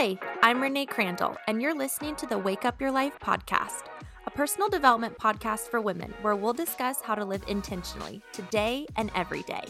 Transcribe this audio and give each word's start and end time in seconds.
Hi, 0.00 0.16
I'm 0.42 0.62
Renee 0.62 0.86
Crandall, 0.86 1.36
and 1.48 1.60
you're 1.60 1.74
listening 1.74 2.14
to 2.16 2.26
the 2.26 2.38
Wake 2.38 2.64
Up 2.64 2.80
Your 2.80 2.92
Life 2.92 3.18
podcast, 3.18 3.86
a 4.28 4.30
personal 4.30 4.68
development 4.68 5.18
podcast 5.18 5.62
for 5.70 5.80
women 5.80 6.14
where 6.22 6.36
we'll 6.36 6.52
discuss 6.52 7.02
how 7.02 7.16
to 7.16 7.24
live 7.24 7.42
intentionally 7.48 8.22
today 8.32 8.86
and 8.94 9.10
every 9.16 9.42
day. 9.42 9.64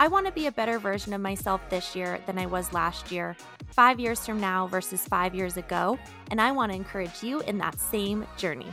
I 0.00 0.08
want 0.08 0.26
to 0.26 0.32
be 0.32 0.48
a 0.48 0.50
better 0.50 0.80
version 0.80 1.12
of 1.12 1.20
myself 1.20 1.60
this 1.70 1.94
year 1.94 2.18
than 2.26 2.36
I 2.36 2.46
was 2.46 2.72
last 2.72 3.12
year, 3.12 3.36
five 3.68 4.00
years 4.00 4.26
from 4.26 4.40
now 4.40 4.66
versus 4.66 5.06
five 5.06 5.36
years 5.36 5.56
ago, 5.56 6.00
and 6.32 6.40
I 6.40 6.50
want 6.50 6.72
to 6.72 6.76
encourage 6.76 7.22
you 7.22 7.38
in 7.42 7.56
that 7.58 7.78
same 7.78 8.26
journey. 8.36 8.70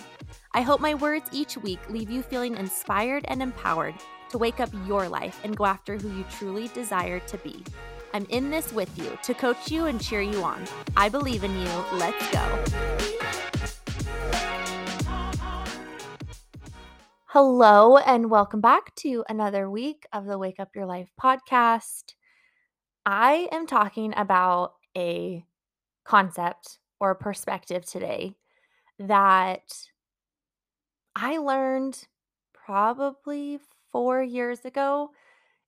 I 0.56 0.62
hope 0.62 0.82
my 0.82 0.96
words 0.96 1.30
each 1.32 1.58
week 1.58 1.92
leave 1.92 2.10
you 2.10 2.24
feeling 2.24 2.58
inspired 2.58 3.24
and 3.28 3.44
empowered 3.44 3.94
to 4.30 4.40
wake 4.40 4.60
up 4.60 4.72
your 4.88 5.08
life 5.08 5.40
and 5.44 5.56
go 5.56 5.66
after 5.66 5.96
who 5.96 6.10
you 6.18 6.26
truly 6.40 6.70
desire 6.70 7.20
to 7.20 7.38
be. 7.38 7.64
I'm 8.14 8.26
in 8.30 8.50
this 8.50 8.72
with 8.72 8.98
you 8.98 9.18
to 9.24 9.34
coach 9.34 9.70
you 9.70 9.86
and 9.86 10.02
cheer 10.02 10.22
you 10.22 10.44
on. 10.44 10.64
I 10.96 11.10
believe 11.10 11.44
in 11.44 11.58
you. 11.60 11.70
Let's 11.94 12.32
go. 12.32 12.64
Hello, 17.26 17.98
and 17.98 18.30
welcome 18.30 18.62
back 18.62 18.96
to 18.96 19.24
another 19.30 19.70
week 19.70 20.06
of 20.14 20.26
the 20.26 20.38
Wake 20.38 20.60
Up 20.60 20.76
Your 20.76 20.86
Life 20.86 21.12
podcast. 21.22 22.16
I 23.06 23.48
am 23.52 23.68
talking 23.68 24.14
about 24.16 24.74
a 24.96 25.46
concept 26.04 26.80
or 27.00 27.14
perspective 27.16 27.86
today 27.86 28.36
that 29.00 29.74
I 31.16 31.38
learned 31.38 32.08
probably 32.54 33.60
four 33.92 34.24
years 34.24 34.66
ago. 34.66 35.12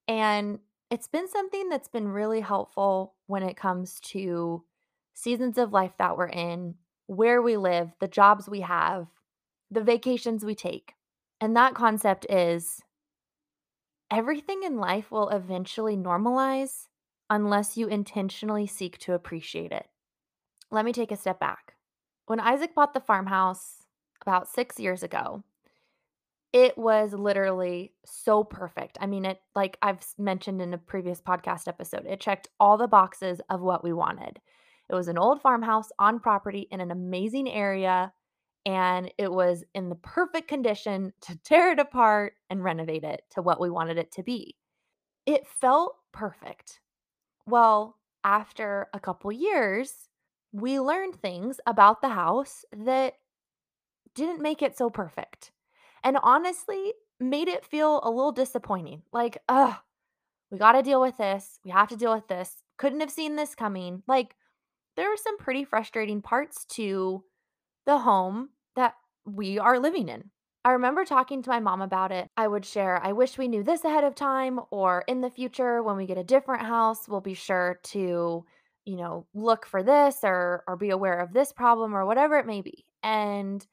And 0.07 0.59
it's 0.89 1.07
been 1.07 1.27
something 1.27 1.69
that's 1.69 1.87
been 1.87 2.07
really 2.07 2.41
helpful 2.41 3.15
when 3.27 3.43
it 3.43 3.57
comes 3.57 3.99
to 3.99 4.63
seasons 5.13 5.57
of 5.57 5.73
life 5.73 5.93
that 5.99 6.17
we're 6.17 6.29
in, 6.29 6.75
where 7.07 7.41
we 7.41 7.57
live, 7.57 7.91
the 7.99 8.07
jobs 8.07 8.49
we 8.49 8.61
have, 8.61 9.07
the 9.69 9.83
vacations 9.83 10.43
we 10.43 10.55
take. 10.55 10.93
And 11.41 11.55
that 11.55 11.75
concept 11.75 12.25
is 12.29 12.81
everything 14.11 14.63
in 14.63 14.77
life 14.77 15.11
will 15.11 15.29
eventually 15.29 15.95
normalize 15.95 16.87
unless 17.29 17.77
you 17.77 17.87
intentionally 17.87 18.65
seek 18.65 18.97
to 18.99 19.13
appreciate 19.13 19.71
it. 19.71 19.87
Let 20.71 20.85
me 20.85 20.93
take 20.93 21.11
a 21.11 21.17
step 21.17 21.39
back. 21.39 21.75
When 22.25 22.39
Isaac 22.39 22.73
bought 22.73 22.93
the 22.93 22.99
farmhouse 22.99 23.83
about 24.21 24.47
six 24.47 24.79
years 24.79 25.03
ago, 25.03 25.43
it 26.51 26.77
was 26.77 27.13
literally 27.13 27.93
so 28.05 28.43
perfect. 28.43 28.97
I 28.99 29.05
mean, 29.05 29.25
it 29.25 29.39
like 29.55 29.77
I've 29.81 29.99
mentioned 30.17 30.61
in 30.61 30.73
a 30.73 30.77
previous 30.77 31.21
podcast 31.21 31.67
episode, 31.67 32.05
it 32.07 32.19
checked 32.19 32.47
all 32.59 32.77
the 32.77 32.87
boxes 32.87 33.39
of 33.49 33.61
what 33.61 33.83
we 33.83 33.93
wanted. 33.93 34.39
It 34.89 34.95
was 34.95 35.07
an 35.07 35.19
old 35.19 35.41
farmhouse 35.41 35.89
on 35.99 36.19
property 36.19 36.67
in 36.71 36.81
an 36.81 36.89
amazing 36.89 37.47
area, 37.47 38.11
and 38.65 39.13
it 39.19 39.31
was 39.31 39.63
in 39.75 39.89
the 39.89 39.95
perfect 39.95 40.47
condition 40.47 41.13
to 41.21 41.37
tear 41.43 41.71
it 41.71 41.79
apart 41.79 42.33
and 42.49 42.63
renovate 42.63 43.03
it 43.03 43.21
to 43.31 43.41
what 43.43 43.61
we 43.61 43.69
wanted 43.69 43.97
it 43.97 44.11
to 44.13 44.23
be. 44.23 44.55
It 45.27 45.45
felt 45.47 45.97
perfect. 46.11 46.79
Well, 47.45 47.97
after 48.23 48.87
a 48.93 48.99
couple 48.99 49.31
years, 49.31 50.09
we 50.51 50.79
learned 50.79 51.21
things 51.21 51.59
about 51.67 52.01
the 52.01 52.09
house 52.09 52.65
that 52.75 53.13
didn't 54.15 54.41
make 54.41 54.63
it 54.63 54.75
so 54.75 54.89
perfect 54.89 55.51
and 56.03 56.17
honestly 56.21 56.93
made 57.19 57.47
it 57.47 57.65
feel 57.65 57.99
a 58.03 58.09
little 58.09 58.31
disappointing. 58.31 59.01
Like, 59.11 59.37
ugh, 59.49 59.75
we 60.51 60.57
got 60.57 60.73
to 60.73 60.83
deal 60.83 61.01
with 61.01 61.17
this. 61.17 61.59
We 61.63 61.71
have 61.71 61.89
to 61.89 61.97
deal 61.97 62.13
with 62.13 62.27
this. 62.27 62.63
Couldn't 62.77 63.01
have 63.01 63.11
seen 63.11 63.35
this 63.35 63.55
coming. 63.55 64.03
Like, 64.07 64.35
there 64.95 65.11
are 65.13 65.17
some 65.17 65.37
pretty 65.37 65.63
frustrating 65.63 66.21
parts 66.21 66.65
to 66.65 67.23
the 67.85 67.99
home 67.99 68.49
that 68.75 68.95
we 69.25 69.59
are 69.59 69.79
living 69.79 70.09
in. 70.09 70.31
I 70.65 70.73
remember 70.73 71.05
talking 71.05 71.41
to 71.41 71.49
my 71.49 71.59
mom 71.59 71.81
about 71.81 72.11
it. 72.11 72.27
I 72.35 72.47
would 72.47 72.65
share, 72.65 73.01
I 73.01 73.13
wish 73.13 73.37
we 73.37 73.47
knew 73.47 73.63
this 73.63 73.85
ahead 73.85 74.03
of 74.03 74.13
time, 74.13 74.59
or 74.71 75.03
in 75.07 75.21
the 75.21 75.29
future, 75.29 75.81
when 75.81 75.95
we 75.95 76.05
get 76.05 76.17
a 76.17 76.23
different 76.23 76.63
house, 76.63 77.07
we'll 77.07 77.21
be 77.21 77.33
sure 77.33 77.79
to, 77.85 78.45
you 78.85 78.95
know, 78.97 79.25
look 79.33 79.65
for 79.65 79.83
this 79.83 80.17
or 80.23 80.63
or 80.67 80.75
be 80.75 80.89
aware 80.89 81.19
of 81.19 81.33
this 81.33 81.53
problem 81.53 81.95
or 81.95 82.05
whatever 82.05 82.37
it 82.37 82.45
may 82.45 82.61
be. 82.61 82.85
And 83.03 83.65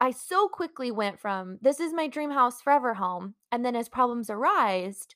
I 0.00 0.10
so 0.10 0.48
quickly 0.48 0.90
went 0.90 1.20
from 1.20 1.58
this 1.62 1.80
is 1.80 1.92
my 1.92 2.06
dream 2.06 2.30
house 2.30 2.60
forever 2.60 2.94
home. 2.94 3.34
And 3.50 3.64
then 3.64 3.74
as 3.74 3.88
problems 3.88 4.28
arised, 4.28 5.14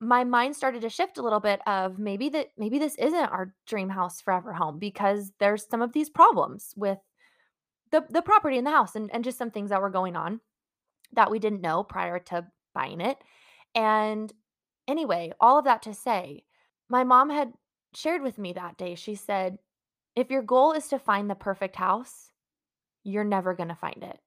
my 0.00 0.24
mind 0.24 0.56
started 0.56 0.80
to 0.82 0.88
shift 0.88 1.18
a 1.18 1.22
little 1.22 1.40
bit 1.40 1.60
of 1.66 1.98
maybe 1.98 2.30
that 2.30 2.48
maybe 2.56 2.78
this 2.78 2.94
isn't 2.96 3.14
our 3.14 3.54
dream 3.66 3.90
house 3.90 4.20
forever 4.20 4.54
home 4.54 4.78
because 4.78 5.32
there's 5.38 5.68
some 5.68 5.82
of 5.82 5.92
these 5.92 6.08
problems 6.08 6.72
with 6.76 6.98
the 7.90 8.04
the 8.08 8.22
property 8.22 8.56
in 8.56 8.64
the 8.64 8.70
house 8.70 8.96
and, 8.96 9.10
and 9.12 9.24
just 9.24 9.36
some 9.36 9.50
things 9.50 9.68
that 9.70 9.82
were 9.82 9.90
going 9.90 10.16
on 10.16 10.40
that 11.12 11.30
we 11.30 11.38
didn't 11.38 11.60
know 11.60 11.82
prior 11.82 12.18
to 12.18 12.46
buying 12.74 13.00
it. 13.00 13.18
And 13.74 14.32
anyway, 14.88 15.32
all 15.40 15.58
of 15.58 15.64
that 15.66 15.82
to 15.82 15.92
say, 15.92 16.44
my 16.88 17.04
mom 17.04 17.28
had 17.30 17.52
shared 17.94 18.22
with 18.22 18.38
me 18.38 18.52
that 18.52 18.78
day, 18.78 18.94
she 18.94 19.14
said, 19.14 19.58
if 20.16 20.30
your 20.30 20.42
goal 20.42 20.72
is 20.72 20.88
to 20.88 20.98
find 20.98 21.28
the 21.28 21.34
perfect 21.34 21.76
house, 21.76 22.30
you're 23.04 23.24
never 23.24 23.54
going 23.54 23.68
to 23.68 23.74
find 23.74 24.02
it. 24.02 24.18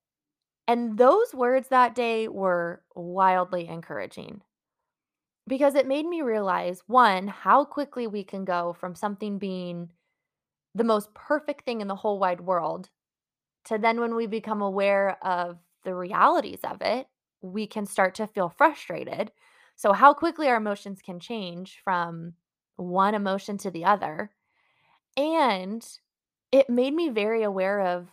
And 0.67 0.97
those 0.97 1.33
words 1.33 1.69
that 1.69 1.95
day 1.95 2.27
were 2.27 2.83
wildly 2.95 3.67
encouraging 3.67 4.41
because 5.47 5.75
it 5.75 5.87
made 5.87 6.05
me 6.05 6.21
realize 6.21 6.83
one, 6.87 7.27
how 7.27 7.65
quickly 7.65 8.07
we 8.07 8.23
can 8.23 8.45
go 8.45 8.73
from 8.73 8.95
something 8.95 9.37
being 9.37 9.89
the 10.75 10.83
most 10.83 11.13
perfect 11.13 11.65
thing 11.65 11.81
in 11.81 11.87
the 11.87 11.95
whole 11.95 12.19
wide 12.19 12.41
world 12.41 12.89
to 13.65 13.77
then 13.77 13.99
when 13.99 14.15
we 14.15 14.27
become 14.27 14.61
aware 14.61 15.17
of 15.25 15.59
the 15.83 15.95
realities 15.95 16.59
of 16.63 16.81
it, 16.81 17.07
we 17.41 17.67
can 17.67 17.85
start 17.85 18.15
to 18.15 18.27
feel 18.27 18.49
frustrated. 18.49 19.31
So, 19.75 19.93
how 19.93 20.13
quickly 20.13 20.47
our 20.47 20.57
emotions 20.57 21.01
can 21.01 21.19
change 21.19 21.81
from 21.83 22.33
one 22.75 23.15
emotion 23.15 23.57
to 23.59 23.71
the 23.71 23.85
other. 23.85 24.31
And 25.17 25.85
it 26.51 26.69
made 26.69 26.93
me 26.93 27.09
very 27.09 27.43
aware 27.43 27.81
of 27.81 28.09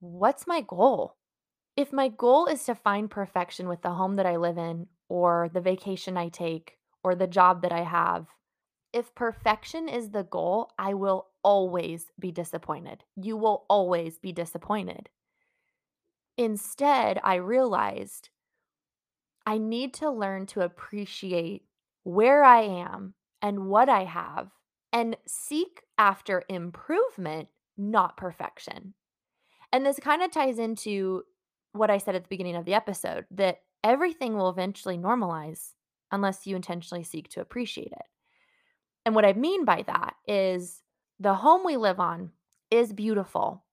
what's 0.00 0.46
my 0.46 0.60
goal? 0.60 1.16
If 1.76 1.92
my 1.92 2.08
goal 2.08 2.46
is 2.46 2.64
to 2.64 2.74
find 2.74 3.10
perfection 3.10 3.68
with 3.68 3.82
the 3.82 3.90
home 3.90 4.16
that 4.16 4.26
I 4.26 4.36
live 4.36 4.58
in, 4.58 4.86
or 5.08 5.50
the 5.52 5.60
vacation 5.60 6.16
I 6.16 6.28
take, 6.28 6.78
or 7.02 7.14
the 7.14 7.26
job 7.26 7.62
that 7.62 7.72
I 7.72 7.82
have, 7.82 8.26
if 8.92 9.14
perfection 9.14 9.88
is 9.88 10.10
the 10.10 10.24
goal, 10.24 10.72
I 10.78 10.94
will 10.94 11.28
always 11.42 12.06
be 12.18 12.32
disappointed. 12.32 13.04
You 13.16 13.36
will 13.36 13.64
always 13.68 14.18
be 14.18 14.32
disappointed. 14.32 15.08
Instead, 16.36 17.20
I 17.22 17.36
realized 17.36 18.30
I 19.46 19.58
need 19.58 19.94
to 19.94 20.10
learn 20.10 20.46
to 20.46 20.60
appreciate 20.60 21.64
where 22.02 22.44
I 22.44 22.62
am 22.62 23.14
and 23.42 23.66
what 23.66 23.88
I 23.88 24.04
have 24.04 24.50
and 24.92 25.16
seek 25.26 25.82
after 25.96 26.44
improvement, 26.48 27.48
not 27.76 28.16
perfection. 28.16 28.94
And 29.72 29.84
this 29.84 30.00
kind 30.00 30.22
of 30.22 30.30
ties 30.30 30.58
into 30.58 31.24
what 31.72 31.90
I 31.90 31.98
said 31.98 32.14
at 32.14 32.22
the 32.22 32.28
beginning 32.28 32.56
of 32.56 32.64
the 32.64 32.74
episode 32.74 33.26
that 33.30 33.60
everything 33.84 34.36
will 34.36 34.48
eventually 34.48 34.98
normalize 34.98 35.72
unless 36.10 36.46
you 36.46 36.56
intentionally 36.56 37.04
seek 37.04 37.28
to 37.30 37.40
appreciate 37.40 37.92
it. 37.92 38.06
And 39.04 39.14
what 39.14 39.24
I 39.24 39.32
mean 39.32 39.64
by 39.64 39.84
that 39.86 40.14
is 40.26 40.82
the 41.20 41.34
home 41.34 41.62
we 41.64 41.76
live 41.76 42.00
on 42.00 42.30
is 42.70 42.92
beautiful. 42.92 43.64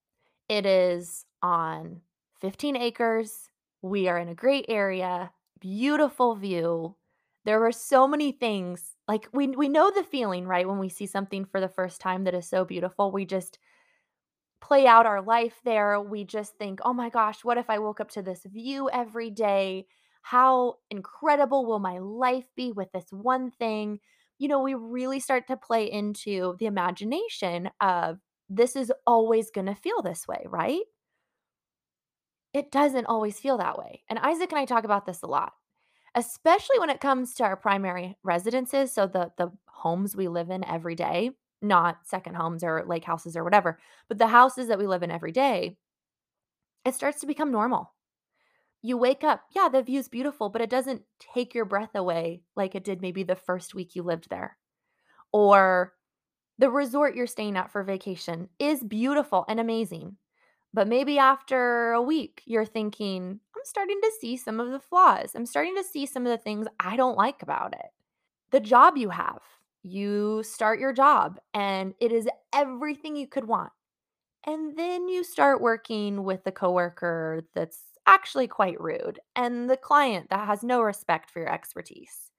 It 0.48 0.66
is 0.66 1.24
on 1.42 2.00
15 2.40 2.76
acres. 2.76 3.50
We 3.82 4.08
are 4.08 4.18
in 4.18 4.28
a 4.28 4.34
great 4.34 4.66
area, 4.68 5.32
beautiful 5.60 6.34
view. 6.34 6.96
There 7.44 7.60
were 7.60 7.72
so 7.72 8.08
many 8.08 8.32
things. 8.32 8.96
Like 9.06 9.28
we 9.32 9.48
we 9.48 9.68
know 9.68 9.90
the 9.90 10.02
feeling, 10.02 10.46
right? 10.46 10.66
When 10.66 10.78
we 10.78 10.88
see 10.88 11.06
something 11.06 11.44
for 11.44 11.60
the 11.60 11.68
first 11.68 12.00
time 12.00 12.24
that 12.24 12.34
is 12.34 12.48
so 12.48 12.64
beautiful, 12.64 13.12
we 13.12 13.24
just 13.24 13.58
play 14.66 14.86
out 14.86 15.06
our 15.06 15.22
life 15.22 15.60
there. 15.64 16.00
We 16.00 16.24
just 16.24 16.56
think, 16.58 16.80
oh 16.84 16.92
my 16.92 17.08
gosh, 17.08 17.44
what 17.44 17.58
if 17.58 17.70
I 17.70 17.78
woke 17.78 18.00
up 18.00 18.10
to 18.12 18.22
this 18.22 18.42
view 18.44 18.90
every 18.92 19.30
day? 19.30 19.86
How 20.22 20.76
incredible 20.90 21.66
will 21.66 21.78
my 21.78 21.98
life 21.98 22.46
be 22.56 22.72
with 22.72 22.90
this 22.92 23.06
one 23.10 23.50
thing? 23.52 24.00
You 24.38 24.48
know, 24.48 24.60
we 24.60 24.74
really 24.74 25.20
start 25.20 25.46
to 25.48 25.56
play 25.56 25.90
into 25.90 26.56
the 26.58 26.66
imagination 26.66 27.70
of 27.80 28.18
this 28.48 28.74
is 28.74 28.92
always 29.06 29.50
going 29.50 29.66
to 29.66 29.74
feel 29.74 30.02
this 30.02 30.26
way, 30.26 30.44
right? 30.46 30.82
It 32.52 32.70
doesn't 32.70 33.06
always 33.06 33.38
feel 33.38 33.58
that 33.58 33.78
way. 33.78 34.02
And 34.08 34.18
Isaac 34.18 34.50
and 34.50 34.58
I 34.58 34.64
talk 34.64 34.84
about 34.84 35.06
this 35.06 35.22
a 35.22 35.26
lot, 35.26 35.52
especially 36.14 36.78
when 36.78 36.90
it 36.90 37.00
comes 37.00 37.34
to 37.34 37.44
our 37.44 37.56
primary 37.56 38.16
residences. 38.22 38.92
So, 38.92 39.06
the, 39.06 39.32
the 39.38 39.52
homes 39.68 40.16
we 40.16 40.28
live 40.28 40.50
in 40.50 40.64
every 40.64 40.94
day 40.94 41.32
not 41.62 42.06
second 42.06 42.34
homes 42.36 42.62
or 42.64 42.84
lake 42.86 43.04
houses 43.04 43.36
or 43.36 43.44
whatever, 43.44 43.78
but 44.08 44.18
the 44.18 44.28
houses 44.28 44.68
that 44.68 44.78
we 44.78 44.86
live 44.86 45.02
in 45.02 45.10
every 45.10 45.32
day, 45.32 45.76
it 46.84 46.94
starts 46.94 47.20
to 47.20 47.26
become 47.26 47.50
normal. 47.50 47.92
You 48.82 48.96
wake 48.98 49.24
up, 49.24 49.42
yeah, 49.54 49.68
the 49.68 49.82
view's 49.82 50.08
beautiful, 50.08 50.48
but 50.48 50.62
it 50.62 50.70
doesn't 50.70 51.02
take 51.34 51.54
your 51.54 51.64
breath 51.64 51.94
away 51.94 52.42
like 52.56 52.74
it 52.74 52.84
did 52.84 53.02
maybe 53.02 53.22
the 53.24 53.36
first 53.36 53.74
week 53.74 53.96
you 53.96 54.02
lived 54.02 54.30
there. 54.30 54.58
Or 55.32 55.94
The 56.58 56.70
resort 56.70 57.14
you're 57.16 57.26
staying 57.26 57.56
at 57.56 57.70
for 57.70 57.82
vacation 57.82 58.48
is 58.58 58.82
beautiful 58.82 59.44
and 59.48 59.60
amazing. 59.60 60.16
But 60.74 60.88
maybe 60.88 61.18
after 61.18 61.92
a 61.92 62.02
week, 62.02 62.42
you're 62.46 62.66
thinking, 62.66 63.40
I'm 63.56 63.62
starting 63.64 64.00
to 64.02 64.12
see 64.20 64.36
some 64.36 64.60
of 64.60 64.70
the 64.70 64.80
flaws. 64.80 65.34
I'm 65.34 65.46
starting 65.46 65.76
to 65.76 65.84
see 65.84 66.06
some 66.06 66.26
of 66.26 66.30
the 66.30 66.38
things 66.42 66.66
I 66.80 66.96
don't 66.96 67.16
like 67.16 67.42
about 67.42 67.74
it. 67.74 67.86
The 68.52 68.60
job 68.60 68.96
you 68.96 69.10
have, 69.10 69.42
you 69.86 70.42
start 70.42 70.80
your 70.80 70.92
job 70.92 71.38
and 71.54 71.94
it 72.00 72.10
is 72.10 72.28
everything 72.52 73.16
you 73.16 73.26
could 73.26 73.46
want. 73.46 73.70
And 74.44 74.76
then 74.76 75.08
you 75.08 75.24
start 75.24 75.60
working 75.60 76.24
with 76.24 76.44
the 76.44 76.52
coworker 76.52 77.42
that's 77.54 77.78
actually 78.06 78.48
quite 78.48 78.80
rude 78.80 79.20
and 79.34 79.68
the 79.68 79.76
client 79.76 80.30
that 80.30 80.46
has 80.46 80.62
no 80.62 80.80
respect 80.80 81.30
for 81.30 81.40
your 81.40 81.52
expertise. 81.52 82.30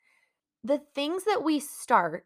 The 0.63 0.81
things 0.93 1.23
that 1.23 1.43
we 1.43 1.59
start 1.59 2.25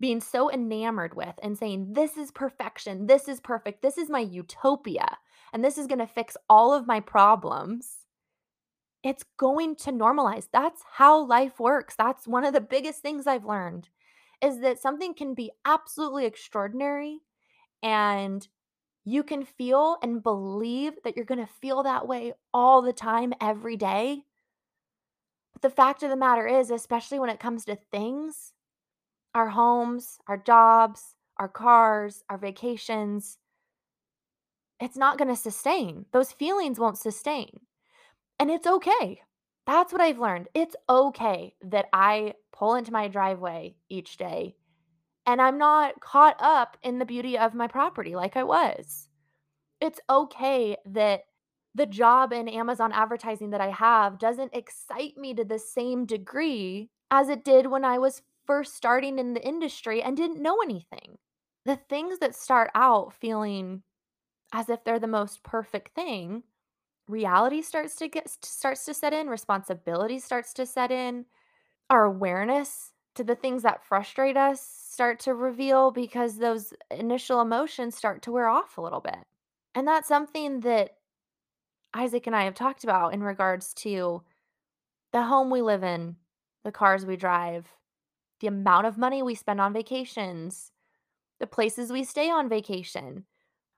being 0.00 0.20
so 0.20 0.50
enamored 0.50 1.14
with 1.14 1.34
and 1.42 1.56
saying, 1.56 1.92
This 1.92 2.16
is 2.16 2.30
perfection. 2.30 3.06
This 3.06 3.28
is 3.28 3.40
perfect. 3.40 3.80
This 3.80 3.96
is 3.96 4.10
my 4.10 4.20
utopia. 4.20 5.18
And 5.52 5.64
this 5.64 5.78
is 5.78 5.86
going 5.86 6.00
to 6.00 6.06
fix 6.06 6.36
all 6.48 6.74
of 6.74 6.86
my 6.86 7.00
problems. 7.00 7.98
It's 9.02 9.24
going 9.38 9.76
to 9.76 9.92
normalize. 9.92 10.48
That's 10.52 10.82
how 10.94 11.24
life 11.24 11.60
works. 11.60 11.94
That's 11.96 12.26
one 12.26 12.44
of 12.44 12.54
the 12.54 12.60
biggest 12.60 13.00
things 13.00 13.26
I've 13.26 13.44
learned 13.44 13.88
is 14.44 14.60
that 14.60 14.80
something 14.80 15.14
can 15.14 15.34
be 15.34 15.50
absolutely 15.64 16.26
extraordinary 16.26 17.20
and 17.82 18.46
you 19.04 19.22
can 19.22 19.44
feel 19.44 19.98
and 20.02 20.22
believe 20.22 20.94
that 21.02 21.16
you're 21.16 21.24
going 21.24 21.44
to 21.44 21.52
feel 21.60 21.82
that 21.82 22.06
way 22.06 22.32
all 22.52 22.82
the 22.82 22.92
time, 22.92 23.32
every 23.40 23.76
day. 23.76 24.22
But 25.52 25.62
the 25.62 25.70
fact 25.70 26.02
of 26.02 26.10
the 26.10 26.16
matter 26.16 26.46
is, 26.46 26.70
especially 26.70 27.18
when 27.18 27.30
it 27.30 27.40
comes 27.40 27.64
to 27.66 27.76
things, 27.90 28.52
our 29.34 29.48
homes, 29.48 30.18
our 30.26 30.38
jobs, 30.38 31.14
our 31.38 31.48
cars, 31.48 32.22
our 32.30 32.38
vacations, 32.38 33.38
it's 34.80 34.96
not 34.96 35.18
going 35.18 35.28
to 35.28 35.36
sustain. 35.36 36.06
Those 36.12 36.32
feelings 36.32 36.78
won't 36.78 36.98
sustain. 36.98 37.60
And 38.38 38.50
it's 38.50 38.66
okay. 38.66 39.22
That's 39.66 39.92
what 39.92 40.02
I've 40.02 40.18
learned. 40.18 40.48
It's 40.54 40.76
okay 40.88 41.54
that 41.62 41.86
I 41.92 42.34
pull 42.52 42.74
into 42.74 42.92
my 42.92 43.08
driveway 43.08 43.76
each 43.88 44.16
day 44.16 44.56
and 45.26 45.40
I'm 45.40 45.58
not 45.58 46.00
caught 46.00 46.36
up 46.38 46.76
in 46.82 46.98
the 46.98 47.06
beauty 47.06 47.38
of 47.38 47.54
my 47.54 47.66
property 47.66 48.14
like 48.14 48.36
I 48.36 48.42
was. 48.42 49.08
It's 49.80 50.00
okay 50.08 50.76
that 50.86 51.22
the 51.74 51.86
job 51.86 52.32
in 52.32 52.48
Amazon 52.48 52.92
advertising 52.92 53.50
that 53.50 53.60
I 53.60 53.70
have 53.70 54.18
doesn't 54.18 54.54
excite 54.54 55.16
me 55.16 55.34
to 55.34 55.44
the 55.44 55.58
same 55.58 56.06
degree 56.06 56.90
as 57.10 57.28
it 57.28 57.44
did 57.44 57.66
when 57.66 57.84
I 57.84 57.98
was 57.98 58.22
first 58.46 58.76
starting 58.76 59.18
in 59.18 59.34
the 59.34 59.46
industry 59.46 60.02
and 60.02 60.16
didn't 60.16 60.42
know 60.42 60.60
anything. 60.62 61.18
The 61.64 61.76
things 61.76 62.18
that 62.18 62.34
start 62.34 62.70
out 62.74 63.14
feeling 63.14 63.82
as 64.52 64.68
if 64.68 64.84
they're 64.84 65.00
the 65.00 65.06
most 65.06 65.42
perfect 65.42 65.94
thing, 65.94 66.44
reality 67.08 67.62
starts 67.62 67.96
to 67.96 68.08
get 68.08 68.28
starts 68.44 68.84
to 68.86 68.94
set 68.94 69.12
in, 69.12 69.28
responsibility 69.28 70.18
starts 70.18 70.52
to 70.54 70.66
set 70.66 70.90
in, 70.90 71.26
our 71.90 72.04
awareness 72.04 72.92
to 73.14 73.24
the 73.24 73.36
things 73.36 73.62
that 73.62 73.84
frustrate 73.84 74.36
us 74.36 74.60
start 74.60 75.20
to 75.20 75.34
reveal 75.34 75.90
because 75.90 76.38
those 76.38 76.72
initial 76.90 77.40
emotions 77.40 77.96
start 77.96 78.22
to 78.22 78.32
wear 78.32 78.48
off 78.48 78.78
a 78.78 78.80
little 78.82 79.00
bit. 79.00 79.18
And 79.74 79.86
that's 79.86 80.08
something 80.08 80.60
that 80.60 80.96
Isaac 81.94 82.26
and 82.26 82.36
I 82.36 82.44
have 82.44 82.54
talked 82.54 82.84
about 82.84 83.14
in 83.14 83.22
regards 83.22 83.72
to 83.74 84.22
the 85.12 85.24
home 85.24 85.50
we 85.50 85.62
live 85.62 85.84
in, 85.84 86.16
the 86.64 86.72
cars 86.72 87.06
we 87.06 87.16
drive, 87.16 87.68
the 88.40 88.48
amount 88.48 88.86
of 88.86 88.98
money 88.98 89.22
we 89.22 89.34
spend 89.34 89.60
on 89.60 89.72
vacations, 89.72 90.72
the 91.40 91.46
places 91.46 91.92
we 91.92 92.04
stay 92.04 92.30
on 92.30 92.48
vacation. 92.48 93.26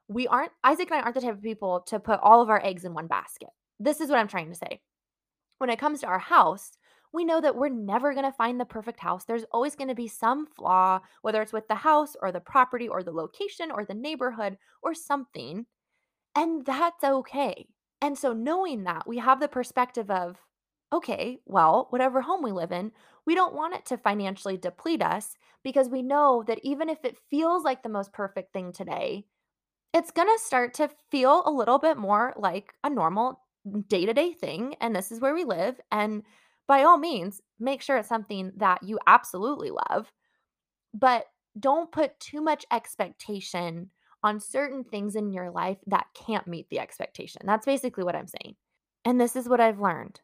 We 0.09 0.27
aren't, 0.29 0.53
Isaac 0.63 0.91
and 0.91 1.01
I 1.01 1.03
aren't 1.03 1.15
the 1.15 1.21
type 1.21 1.35
of 1.35 1.43
people 1.43 1.81
to 1.89 1.99
put 1.99 2.21
all 2.23 2.41
of 2.43 2.49
our 2.49 2.65
eggs 2.65 2.85
in 2.85 2.95
one 2.95 3.07
basket. 3.07 3.49
This 3.81 4.01
is 4.01 4.09
what 4.09 4.19
I'm 4.19 4.29
trying 4.29 4.51
to 4.51 4.57
say. 4.57 4.81
When 5.59 5.71
it 5.71 5.79
comes 5.79 6.01
to 6.01 6.07
our 6.07 6.19
house, 6.19 6.73
we 7.13 7.25
know 7.25 7.41
that 7.41 7.57
we're 7.57 7.69
never 7.69 8.13
going 8.13 8.27
to 8.27 8.37
find 8.37 8.61
the 8.61 8.65
perfect 8.65 9.01
house. 9.01 9.25
There's 9.25 9.47
always 9.51 9.75
going 9.75 9.89
to 9.89 9.95
be 9.95 10.09
some 10.09 10.47
flaw, 10.47 11.01
whether 11.23 11.41
it's 11.41 11.53
with 11.53 11.67
the 11.69 11.77
house 11.77 12.15
or 12.21 12.31
the 12.31 12.41
property 12.41 12.89
or 12.89 13.03
the 13.03 13.13
location 13.13 13.71
or 13.71 13.85
the 13.85 13.95
neighborhood 13.95 14.59
or 14.83 14.95
something. 14.95 15.67
And 16.35 16.67
that's 16.67 17.03
okay. 17.03 17.67
And 18.03 18.19
so, 18.19 18.35
knowing 18.35 18.85
that, 18.85 19.09
we 19.09 19.19
have 19.19 19.41
the 19.41 19.49
perspective 19.49 20.11
of, 20.11 20.37
okay, 20.93 21.39
well, 21.47 21.87
whatever 21.91 22.21
home 22.21 22.43
we 22.43 22.53
live 22.53 22.73
in, 22.73 22.93
we 23.25 23.35
don't 23.35 23.55
want 23.55 23.75
it 23.75 23.87
to 23.87 23.97
financially 23.97 24.59
deplete 24.59 25.03
us 25.03 25.35
because 25.65 25.89
we 25.89 26.03
know 26.03 26.45
that 26.47 26.61
even 26.63 26.91
if 26.91 27.05
it 27.05 27.17
feels 27.31 27.65
like 27.65 27.83
the 27.83 27.89
most 27.89 28.13
perfect 28.13 28.53
thing 28.53 28.73
today, 28.73 29.25
it's 29.97 30.11
going 30.11 30.29
to 30.29 30.45
start 30.45 30.75
to 30.75 30.91
feel 31.11 31.43
a 31.47 31.51
little 31.51 31.79
bit 31.79 31.97
more 31.97 32.35
like 32.37 32.75
a 32.85 32.91
normal 32.91 33.41
day 33.89 34.05
to 34.05 34.13
day 34.13 34.35
thing. 34.35 34.75
And 34.79 34.95
this 34.95 35.11
is 35.11 35.21
where 35.21 35.35
we 35.35 35.45
live. 35.45 35.81
And 35.91 36.23
by 36.69 36.83
all 36.83 36.99
means, 36.99 37.41
make 37.59 37.81
sure 37.81 37.97
it's 37.97 38.09
something 38.09 38.53
that 38.59 38.83
you 38.83 38.99
absolutely 39.07 39.71
love, 39.71 40.13
but 40.93 41.25
don't 41.59 41.91
put 41.91 42.21
too 42.21 42.43
much 42.43 42.67
expectation 42.71 43.91
on 44.23 44.39
certain 44.39 44.85
things 44.85 45.17
in 45.17 45.33
your 45.33 45.51
life 45.51 45.79
that 45.87 46.09
can't 46.13 46.47
meet 46.47 46.69
the 46.69 46.79
expectation. 46.79 47.41
That's 47.47 47.65
basically 47.65 48.05
what 48.05 48.17
I'm 48.17 48.27
saying. 48.27 48.57
And 49.07 49.19
this 49.19 49.35
is 49.35 49.49
what 49.49 49.61
I've 49.61 49.81
learned 49.81 50.21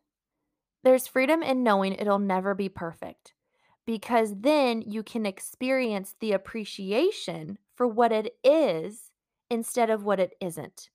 there's 0.85 1.07
freedom 1.07 1.43
in 1.43 1.63
knowing 1.63 1.95
it'll 1.95 2.19
never 2.19 2.55
be 2.55 2.69
perfect 2.69 3.33
because 3.87 4.35
then 4.41 4.83
you 4.83 5.03
can 5.03 5.25
experience 5.25 6.15
the 6.21 6.33
appreciation 6.33 7.57
for 7.77 7.87
what 7.87 8.13
it 8.13 8.35
is 8.45 9.12
instead 9.53 9.91
of 9.91 10.03
what 10.03 10.19
it 10.19 10.33
isn't. 10.41 10.89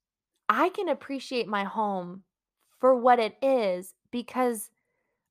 I 0.48 0.68
can 0.70 0.88
appreciate 0.88 1.46
my 1.46 1.62
home 1.62 2.24
for 2.80 2.96
what 2.96 3.20
it 3.20 3.36
is 3.40 3.94
because 4.10 4.70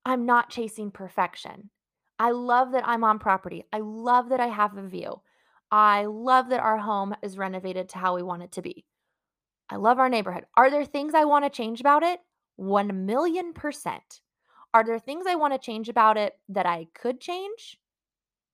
I'm 0.05 0.25
not 0.25 0.49
chasing 0.49 0.91
perfection. 0.91 1.69
I 2.17 2.31
love 2.31 2.71
that 2.71 2.87
I'm 2.87 3.03
on 3.03 3.19
property. 3.19 3.65
I 3.73 3.79
love 3.79 4.29
that 4.29 4.39
I 4.39 4.47
have 4.47 4.77
a 4.77 4.87
view. 4.87 5.21
I 5.69 6.05
love 6.05 6.47
that 6.49 6.61
our 6.61 6.77
home 6.77 7.15
is 7.21 7.37
renovated 7.37 7.89
to 7.89 7.97
how 7.97 8.15
we 8.15 8.23
want 8.23 8.43
it 8.43 8.53
to 8.53 8.61
be. 8.61 8.85
I 9.69 9.75
love 9.75 9.99
our 9.99 10.07
neighborhood. 10.07 10.45
Are 10.55 10.71
there 10.71 10.85
things 10.85 11.13
I 11.13 11.25
want 11.25 11.43
to 11.43 11.49
change 11.49 11.81
about 11.81 12.03
it? 12.03 12.21
1 12.55 13.05
million 13.05 13.51
percent. 13.51 14.21
Are 14.73 14.85
there 14.85 14.99
things 14.99 15.25
I 15.27 15.35
want 15.35 15.53
to 15.53 15.59
change 15.59 15.89
about 15.89 16.15
it 16.15 16.33
that 16.47 16.65
I 16.65 16.87
could 16.93 17.19
change 17.19 17.77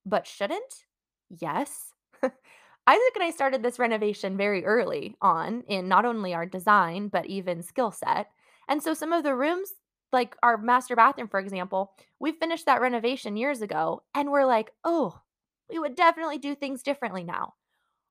but 0.04 0.26
shouldn't? 0.26 0.84
Yes. 1.30 1.92
Isaac 2.86 3.12
and 3.14 3.24
I 3.24 3.30
started 3.30 3.62
this 3.62 3.78
renovation 3.78 4.36
very 4.36 4.64
early 4.64 5.16
on 5.22 5.62
in 5.68 5.88
not 5.88 6.04
only 6.04 6.34
our 6.34 6.46
design, 6.46 7.08
but 7.08 7.26
even 7.26 7.62
skill 7.62 7.90
set. 7.90 8.28
And 8.68 8.82
so 8.82 8.92
some 8.94 9.12
of 9.12 9.22
the 9.22 9.34
rooms 9.34 9.72
like 10.12 10.36
our 10.42 10.56
master 10.58 10.94
bathroom, 10.94 11.28
for 11.28 11.40
example, 11.40 11.92
we 12.20 12.32
finished 12.32 12.66
that 12.66 12.80
renovation 12.80 13.36
years 13.36 13.62
ago 13.62 14.02
and 14.14 14.30
we're 14.30 14.44
like, 14.44 14.70
oh, 14.84 15.20
we 15.70 15.78
would 15.78 15.94
definitely 15.96 16.38
do 16.38 16.54
things 16.54 16.82
differently 16.82 17.24
now. 17.24 17.54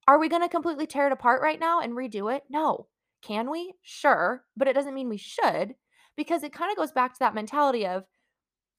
Are 0.08 0.20
we 0.20 0.30
going 0.30 0.42
to 0.42 0.50
completely 0.50 0.88
tear 0.88 1.08
it 1.08 1.14
apart 1.14 1.42
right 1.42 1.60
now 1.60 1.80
and 1.80 1.94
redo 1.94 2.34
it? 2.36 2.44
No. 2.50 2.88
Can 3.22 3.50
we? 3.50 3.74
Sure. 3.82 4.44
But 4.58 4.68
it 4.68 4.74
doesn't 4.74 4.94
mean 4.94 5.10
we 5.10 5.18
should 5.18 5.76
because 6.18 6.44
it 6.44 6.54
kind 6.54 6.72
of 6.72 6.78
goes 6.78 6.92
back 6.92 7.14
to 7.14 7.20
that 7.20 7.36
mentality 7.36 7.86
of, 7.88 8.04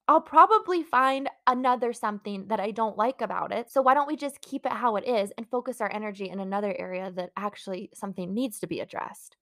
I'll 0.07 0.21
probably 0.21 0.83
find 0.83 1.31
another 1.47 1.95
something 1.95 2.49
that 2.49 2.61
I 2.61 2.73
don't 2.73 2.99
like 2.99 3.23
about 3.23 3.53
it. 3.53 3.71
So 3.71 3.81
why 3.81 3.95
don't 3.95 4.07
we 4.07 4.17
just 4.17 4.43
keep 4.43 4.67
it 4.67 4.73
how 4.73 4.97
it 4.97 5.09
is 5.09 5.33
and 5.39 5.49
focus 5.49 5.81
our 5.81 5.91
energy 5.91 6.29
in 6.29 6.41
another 6.41 6.75
area 6.79 7.11
that 7.17 7.31
actually 7.37 7.91
something 7.95 8.35
needs 8.35 8.61
to 8.61 8.67
be 8.67 8.81
addressed? 8.81 9.37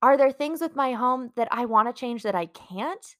Are 0.00 0.16
there 0.16 0.32
things 0.32 0.60
with 0.60 0.74
my 0.74 0.92
home 0.92 1.32
that 1.36 1.48
I 1.50 1.66
want 1.66 1.88
to 1.88 1.98
change 1.98 2.22
that 2.22 2.34
I 2.34 2.46
can't? 2.46 3.16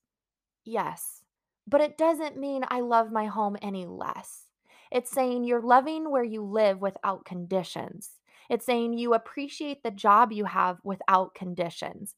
Yes. 0.64 1.22
But 1.66 1.82
it 1.82 1.98
doesn't 1.98 2.38
mean 2.38 2.64
I 2.68 2.80
love 2.80 3.12
my 3.12 3.26
home 3.26 3.58
any 3.60 3.84
less. 3.84 4.46
It's 4.90 5.10
saying 5.10 5.44
you're 5.44 5.60
loving 5.60 6.10
where 6.10 6.24
you 6.24 6.42
live 6.42 6.80
without 6.80 7.26
conditions. 7.26 8.08
It's 8.48 8.64
saying 8.64 8.94
you 8.94 9.12
appreciate 9.12 9.82
the 9.82 9.90
job 9.90 10.32
you 10.32 10.46
have 10.46 10.78
without 10.82 11.34
conditions. 11.34 12.14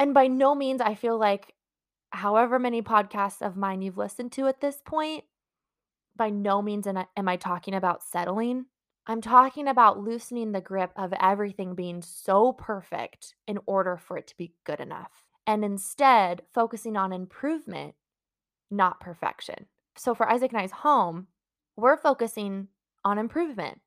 And 0.00 0.14
by 0.14 0.26
no 0.26 0.56
means, 0.56 0.80
I 0.80 0.96
feel 0.96 1.16
like, 1.16 1.54
however 2.10 2.58
many 2.58 2.82
podcasts 2.82 3.42
of 3.42 3.56
mine 3.56 3.82
you've 3.82 3.98
listened 3.98 4.32
to 4.32 4.46
at 4.46 4.60
this 4.60 4.80
point, 4.84 5.24
by 6.16 6.30
no 6.30 6.62
means 6.62 6.86
am 6.86 7.28
I 7.28 7.36
talking 7.36 7.74
about 7.74 8.02
settling. 8.02 8.66
I'm 9.06 9.20
talking 9.20 9.68
about 9.68 10.00
loosening 10.00 10.52
the 10.52 10.60
grip 10.60 10.92
of 10.96 11.14
everything 11.18 11.74
being 11.74 12.02
so 12.02 12.52
perfect 12.52 13.34
in 13.46 13.58
order 13.66 13.96
for 13.96 14.18
it 14.18 14.26
to 14.26 14.36
be 14.36 14.52
good 14.64 14.80
enough, 14.80 15.24
and 15.46 15.64
instead 15.64 16.42
focusing 16.52 16.96
on 16.96 17.12
improvement, 17.12 17.94
not 18.70 19.00
perfection. 19.00 19.66
So 19.96 20.14
for 20.14 20.30
Isaac 20.30 20.52
and 20.52 20.60
I's 20.60 20.72
home, 20.72 21.28
we're 21.76 21.96
focusing 21.96 22.68
on 23.04 23.16
improvement. 23.16 23.80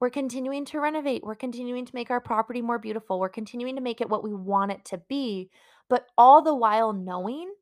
We're 0.00 0.10
continuing 0.10 0.64
to 0.66 0.80
renovate. 0.80 1.24
We're 1.24 1.34
continuing 1.34 1.84
to 1.84 1.94
make 1.94 2.10
our 2.10 2.20
property 2.20 2.62
more 2.62 2.78
beautiful. 2.78 3.18
We're 3.18 3.28
continuing 3.28 3.74
to 3.74 3.82
make 3.82 4.00
it 4.00 4.08
what 4.08 4.22
we 4.22 4.32
want 4.32 4.70
it 4.70 4.84
to 4.86 4.98
be, 4.98 5.50
but 5.88 6.06
all 6.16 6.42
the 6.42 6.54
while 6.54 6.92
knowing 6.92 7.52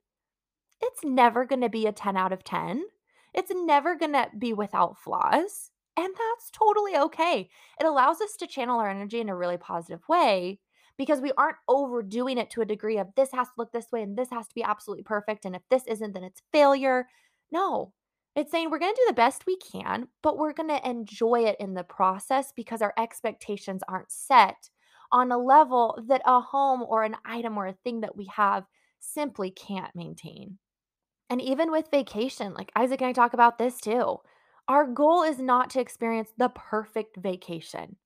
it's 0.80 1.04
never 1.04 1.44
going 1.44 1.60
to 1.62 1.68
be 1.68 1.86
a 1.86 1.92
10 1.92 2.16
out 2.16 2.32
of 2.32 2.44
10. 2.44 2.84
It's 3.34 3.50
never 3.54 3.96
going 3.96 4.12
to 4.12 4.28
be 4.38 4.52
without 4.52 4.98
flaws 4.98 5.70
And 5.96 6.08
that's 6.08 6.50
totally 6.50 6.96
okay. 6.96 7.48
It 7.80 7.86
allows 7.86 8.20
us 8.20 8.36
to 8.36 8.46
channel 8.46 8.80
our 8.80 8.90
energy 8.90 9.20
in 9.20 9.28
a 9.30 9.36
really 9.36 9.56
positive 9.56 10.06
way 10.08 10.58
because 10.98 11.20
we 11.20 11.32
aren't 11.38 11.56
overdoing 11.68 12.38
it 12.38 12.50
to 12.50 12.60
a 12.62 12.66
degree 12.66 12.98
of 12.98 13.08
this 13.16 13.30
has 13.32 13.48
to 13.48 13.54
look 13.58 13.72
this 13.72 13.90
way 13.92 14.02
and 14.02 14.16
this 14.16 14.30
has 14.30 14.46
to 14.48 14.54
be 14.54 14.62
absolutely 14.62 15.04
perfect. 15.04 15.44
And 15.44 15.54
if 15.56 15.62
this 15.70 15.84
isn't, 15.86 16.12
then 16.12 16.24
it's 16.24 16.42
failure. 16.52 17.08
No, 17.50 17.92
it's 18.34 18.50
saying 18.50 18.70
we're 18.70 18.78
going 18.78 18.94
to 18.94 19.00
do 19.00 19.06
the 19.08 19.14
best 19.14 19.46
we 19.46 19.56
can, 19.56 20.08
but 20.22 20.36
we're 20.38 20.52
going 20.52 20.68
to 20.68 20.88
enjoy 20.88 21.44
it 21.46 21.56
in 21.58 21.74
the 21.74 21.84
process 21.84 22.52
because 22.54 22.82
our 22.82 22.92
expectations 22.98 23.82
aren't 23.88 24.10
set 24.10 24.70
on 25.12 25.32
a 25.32 25.38
level 25.38 25.98
that 26.08 26.22
a 26.26 26.40
home 26.40 26.82
or 26.82 27.02
an 27.02 27.16
item 27.24 27.58
or 27.58 27.66
a 27.66 27.72
thing 27.84 28.00
that 28.00 28.16
we 28.16 28.26
have 28.36 28.64
simply 28.98 29.50
can't 29.50 29.94
maintain. 29.94 30.58
And 31.30 31.40
even 31.42 31.70
with 31.70 31.90
vacation, 31.90 32.54
like 32.54 32.72
Isaac 32.76 33.00
and 33.02 33.10
I 33.10 33.12
talk 33.12 33.34
about 33.34 33.58
this 33.58 33.80
too. 33.80 34.18
Our 34.68 34.86
goal 34.86 35.22
is 35.22 35.38
not 35.40 35.70
to 35.70 35.80
experience 35.80 36.30
the 36.36 36.50
perfect 36.50 37.16
vacation 37.18 37.96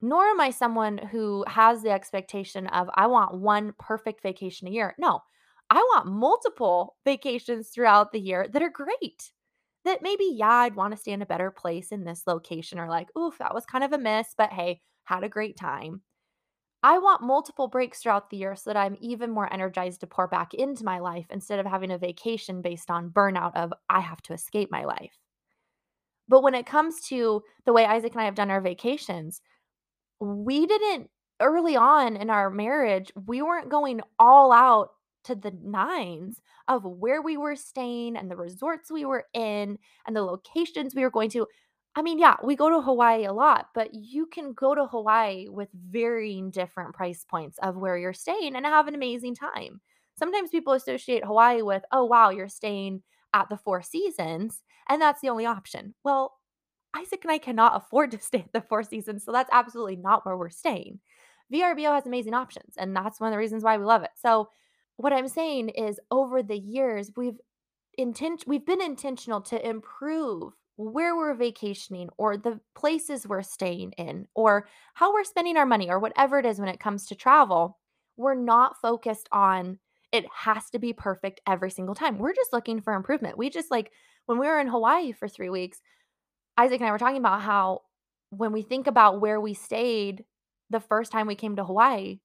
nor 0.00 0.24
am 0.26 0.40
I 0.40 0.50
someone 0.50 0.98
who 0.98 1.44
has 1.48 1.82
the 1.82 1.90
expectation 1.90 2.66
of, 2.68 2.88
I 2.94 3.06
want 3.06 3.40
one 3.40 3.72
perfect 3.78 4.22
vacation 4.22 4.68
a 4.68 4.70
year. 4.70 4.94
No, 4.98 5.20
I 5.70 5.76
want 5.76 6.06
multiple 6.06 6.96
vacations 7.04 7.70
throughout 7.70 8.12
the 8.12 8.20
year 8.20 8.46
that 8.48 8.62
are 8.62 8.70
great. 8.70 9.32
That 9.84 10.02
maybe, 10.02 10.24
yeah, 10.32 10.50
I'd 10.50 10.76
want 10.76 10.92
to 10.94 11.00
stay 11.00 11.12
in 11.12 11.22
a 11.22 11.26
better 11.26 11.50
place 11.50 11.92
in 11.92 12.04
this 12.04 12.24
location, 12.26 12.78
or 12.78 12.88
like, 12.88 13.08
oof, 13.16 13.38
that 13.38 13.54
was 13.54 13.64
kind 13.66 13.84
of 13.84 13.92
a 13.92 13.98
miss, 13.98 14.34
but 14.36 14.52
hey, 14.52 14.80
had 15.04 15.24
a 15.24 15.28
great 15.28 15.56
time. 15.56 16.02
I 16.82 16.98
want 16.98 17.22
multiple 17.22 17.68
breaks 17.68 18.00
throughout 18.00 18.30
the 18.30 18.36
year 18.36 18.54
so 18.54 18.70
that 18.70 18.76
I'm 18.76 18.96
even 19.00 19.30
more 19.30 19.52
energized 19.52 20.00
to 20.00 20.06
pour 20.06 20.28
back 20.28 20.54
into 20.54 20.84
my 20.84 20.98
life 20.98 21.26
instead 21.30 21.58
of 21.58 21.66
having 21.66 21.90
a 21.90 21.98
vacation 21.98 22.62
based 22.62 22.90
on 22.90 23.10
burnout 23.10 23.56
of 23.56 23.72
I 23.90 24.00
have 24.00 24.22
to 24.22 24.32
escape 24.32 24.70
my 24.70 24.84
life. 24.84 25.18
But 26.28 26.42
when 26.42 26.54
it 26.54 26.66
comes 26.66 27.00
to 27.08 27.42
the 27.64 27.72
way 27.72 27.84
Isaac 27.86 28.12
and 28.12 28.20
I 28.20 28.24
have 28.24 28.34
done 28.34 28.50
our 28.50 28.60
vacations, 28.60 29.40
we 30.20 30.66
didn't 30.66 31.10
early 31.40 31.76
on 31.76 32.16
in 32.16 32.30
our 32.30 32.50
marriage, 32.50 33.12
we 33.26 33.42
weren't 33.42 33.68
going 33.68 34.00
all 34.18 34.52
out 34.52 34.90
to 35.24 35.34
the 35.34 35.52
nines 35.62 36.40
of 36.68 36.84
where 36.84 37.20
we 37.20 37.36
were 37.36 37.56
staying 37.56 38.16
and 38.16 38.30
the 38.30 38.36
resorts 38.36 38.90
we 38.90 39.04
were 39.04 39.24
in 39.34 39.78
and 40.06 40.16
the 40.16 40.22
locations 40.22 40.94
we 40.94 41.02
were 41.02 41.10
going 41.10 41.30
to. 41.30 41.46
I 41.96 42.02
mean, 42.02 42.18
yeah, 42.18 42.36
we 42.44 42.56
go 42.56 42.68
to 42.68 42.82
Hawaii 42.82 43.24
a 43.24 43.32
lot, 43.32 43.68
but 43.74 43.94
you 43.94 44.26
can 44.26 44.52
go 44.52 44.74
to 44.74 44.86
Hawaii 44.86 45.48
with 45.48 45.70
varying 45.72 46.50
different 46.50 46.94
price 46.94 47.24
points 47.24 47.58
of 47.62 47.78
where 47.78 47.96
you're 47.96 48.12
staying 48.12 48.54
and 48.54 48.66
have 48.66 48.86
an 48.86 48.94
amazing 48.94 49.34
time. 49.34 49.80
Sometimes 50.18 50.50
people 50.50 50.74
associate 50.74 51.24
Hawaii 51.24 51.62
with, 51.62 51.84
oh, 51.92 52.04
wow, 52.04 52.28
you're 52.28 52.48
staying 52.48 53.02
at 53.32 53.48
the 53.48 53.56
Four 53.56 53.80
Seasons, 53.80 54.62
and 54.90 55.00
that's 55.00 55.22
the 55.22 55.30
only 55.30 55.46
option. 55.46 55.94
Well, 56.04 56.34
Isaac 56.94 57.24
and 57.24 57.32
I 57.32 57.38
cannot 57.38 57.76
afford 57.76 58.10
to 58.10 58.20
stay 58.20 58.40
at 58.40 58.52
the 58.52 58.60
Four 58.60 58.82
Seasons, 58.82 59.24
so 59.24 59.32
that's 59.32 59.50
absolutely 59.50 59.96
not 59.96 60.26
where 60.26 60.36
we're 60.36 60.50
staying. 60.50 61.00
VRBO 61.50 61.94
has 61.94 62.06
amazing 62.06 62.34
options, 62.34 62.74
and 62.76 62.94
that's 62.94 63.20
one 63.20 63.28
of 63.28 63.32
the 63.32 63.38
reasons 63.38 63.64
why 63.64 63.78
we 63.78 63.84
love 63.84 64.02
it. 64.02 64.10
So, 64.16 64.50
what 64.98 65.12
I'm 65.12 65.28
saying 65.28 65.70
is 65.70 66.00
over 66.10 66.42
the 66.42 66.58
years, 66.58 67.10
we've 67.16 67.38
intent 67.96 68.44
we've 68.46 68.66
been 68.66 68.82
intentional 68.82 69.40
to 69.42 69.66
improve 69.66 70.52
where 70.76 71.16
we're 71.16 71.34
vacationing 71.34 72.08
or 72.16 72.36
the 72.36 72.60
places 72.74 73.26
we're 73.26 73.42
staying 73.42 73.92
in 73.92 74.28
or 74.34 74.68
how 74.94 75.12
we're 75.12 75.24
spending 75.24 75.56
our 75.56 75.66
money 75.66 75.90
or 75.90 75.98
whatever 75.98 76.38
it 76.38 76.46
is 76.46 76.58
when 76.58 76.68
it 76.68 76.80
comes 76.80 77.06
to 77.06 77.14
travel. 77.14 77.78
We're 78.16 78.34
not 78.34 78.80
focused 78.80 79.28
on 79.32 79.78
it 80.12 80.24
has 80.32 80.70
to 80.70 80.78
be 80.78 80.92
perfect 80.92 81.40
every 81.46 81.70
single 81.70 81.94
time. 81.94 82.18
We're 82.18 82.34
just 82.34 82.52
looking 82.52 82.80
for 82.80 82.94
improvement. 82.94 83.36
We 83.36 83.50
just 83.50 83.70
like 83.70 83.90
when 84.26 84.38
we 84.38 84.46
were 84.46 84.60
in 84.60 84.68
Hawaii 84.68 85.12
for 85.12 85.28
3 85.28 85.50
weeks, 85.50 85.80
Isaac 86.56 86.80
and 86.80 86.88
I 86.88 86.92
were 86.92 86.98
talking 86.98 87.18
about 87.18 87.42
how 87.42 87.82
when 88.30 88.52
we 88.52 88.62
think 88.62 88.86
about 88.86 89.20
where 89.20 89.40
we 89.40 89.54
stayed 89.54 90.24
the 90.70 90.80
first 90.80 91.12
time 91.12 91.26
we 91.26 91.34
came 91.34 91.56
to 91.56 91.64
Hawaii, 91.64 92.20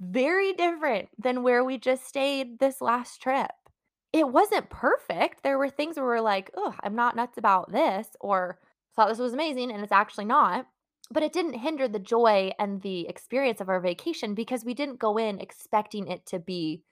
very 0.00 0.52
different 0.52 1.08
than 1.18 1.42
where 1.42 1.64
we 1.64 1.78
just 1.78 2.06
stayed 2.06 2.58
this 2.58 2.80
last 2.80 3.20
trip. 3.22 3.50
It 4.16 4.28
wasn't 4.28 4.70
perfect. 4.70 5.42
There 5.42 5.58
were 5.58 5.68
things 5.68 5.96
where 5.96 6.06
we're 6.06 6.20
like, 6.20 6.50
oh, 6.56 6.74
I'm 6.82 6.94
not 6.94 7.16
nuts 7.16 7.38
about 7.38 7.70
this, 7.70 8.08
or 8.20 8.58
thought 8.94 9.08
this 9.08 9.18
was 9.18 9.34
amazing, 9.34 9.70
and 9.70 9.82
it's 9.82 9.92
actually 9.92 10.24
not. 10.24 10.66
But 11.10 11.22
it 11.22 11.32
didn't 11.32 11.54
hinder 11.54 11.86
the 11.86 11.98
joy 11.98 12.52
and 12.58 12.82
the 12.82 13.06
experience 13.08 13.60
of 13.60 13.68
our 13.68 13.80
vacation 13.80 14.34
because 14.34 14.64
we 14.64 14.74
didn't 14.74 14.98
go 14.98 15.18
in 15.18 15.38
expecting 15.38 16.08
it 16.08 16.26
to 16.26 16.38
be 16.38 16.82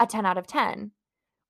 a 0.00 0.06
10 0.06 0.26
out 0.26 0.38
of 0.38 0.46
10 0.46 0.92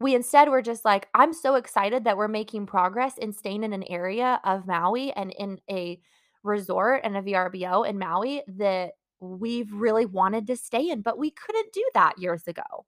we 0.02 0.14
instead 0.14 0.48
were 0.48 0.62
just 0.62 0.84
like, 0.84 1.08
I'm 1.14 1.32
so 1.32 1.54
excited 1.54 2.04
that 2.04 2.16
we're 2.16 2.28
making 2.28 2.66
progress 2.66 3.16
in 3.16 3.32
staying 3.32 3.62
in 3.62 3.72
an 3.72 3.84
area 3.88 4.40
of 4.44 4.66
Maui 4.66 5.12
and 5.12 5.32
in 5.38 5.60
a 5.70 6.00
resort 6.42 7.02
and 7.04 7.16
a 7.16 7.22
VRBO 7.22 7.88
in 7.88 7.98
Maui 7.98 8.42
that 8.48 8.92
we've 9.20 9.72
really 9.72 10.04
wanted 10.04 10.48
to 10.48 10.56
stay 10.56 10.90
in, 10.90 11.00
but 11.00 11.18
we 11.18 11.30
couldn't 11.30 11.72
do 11.72 11.84
that 11.94 12.18
years 12.18 12.48
ago. 12.48 12.84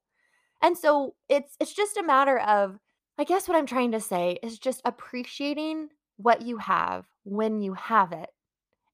And 0.65 0.75
so 0.75 1.13
it's 1.29 1.55
it's 1.59 1.75
just 1.75 1.95
a 1.95 2.03
matter 2.03 2.39
of 2.39 2.79
I 3.19 3.23
guess 3.23 3.47
what 3.47 3.55
I'm 3.55 3.67
trying 3.67 3.91
to 3.91 4.01
say 4.01 4.39
is 4.41 4.57
just 4.59 4.81
appreciating 4.83 5.89
what 6.17 6.41
you 6.41 6.57
have 6.57 7.05
when 7.23 7.61
you 7.61 7.75
have 7.75 8.11
it 8.11 8.31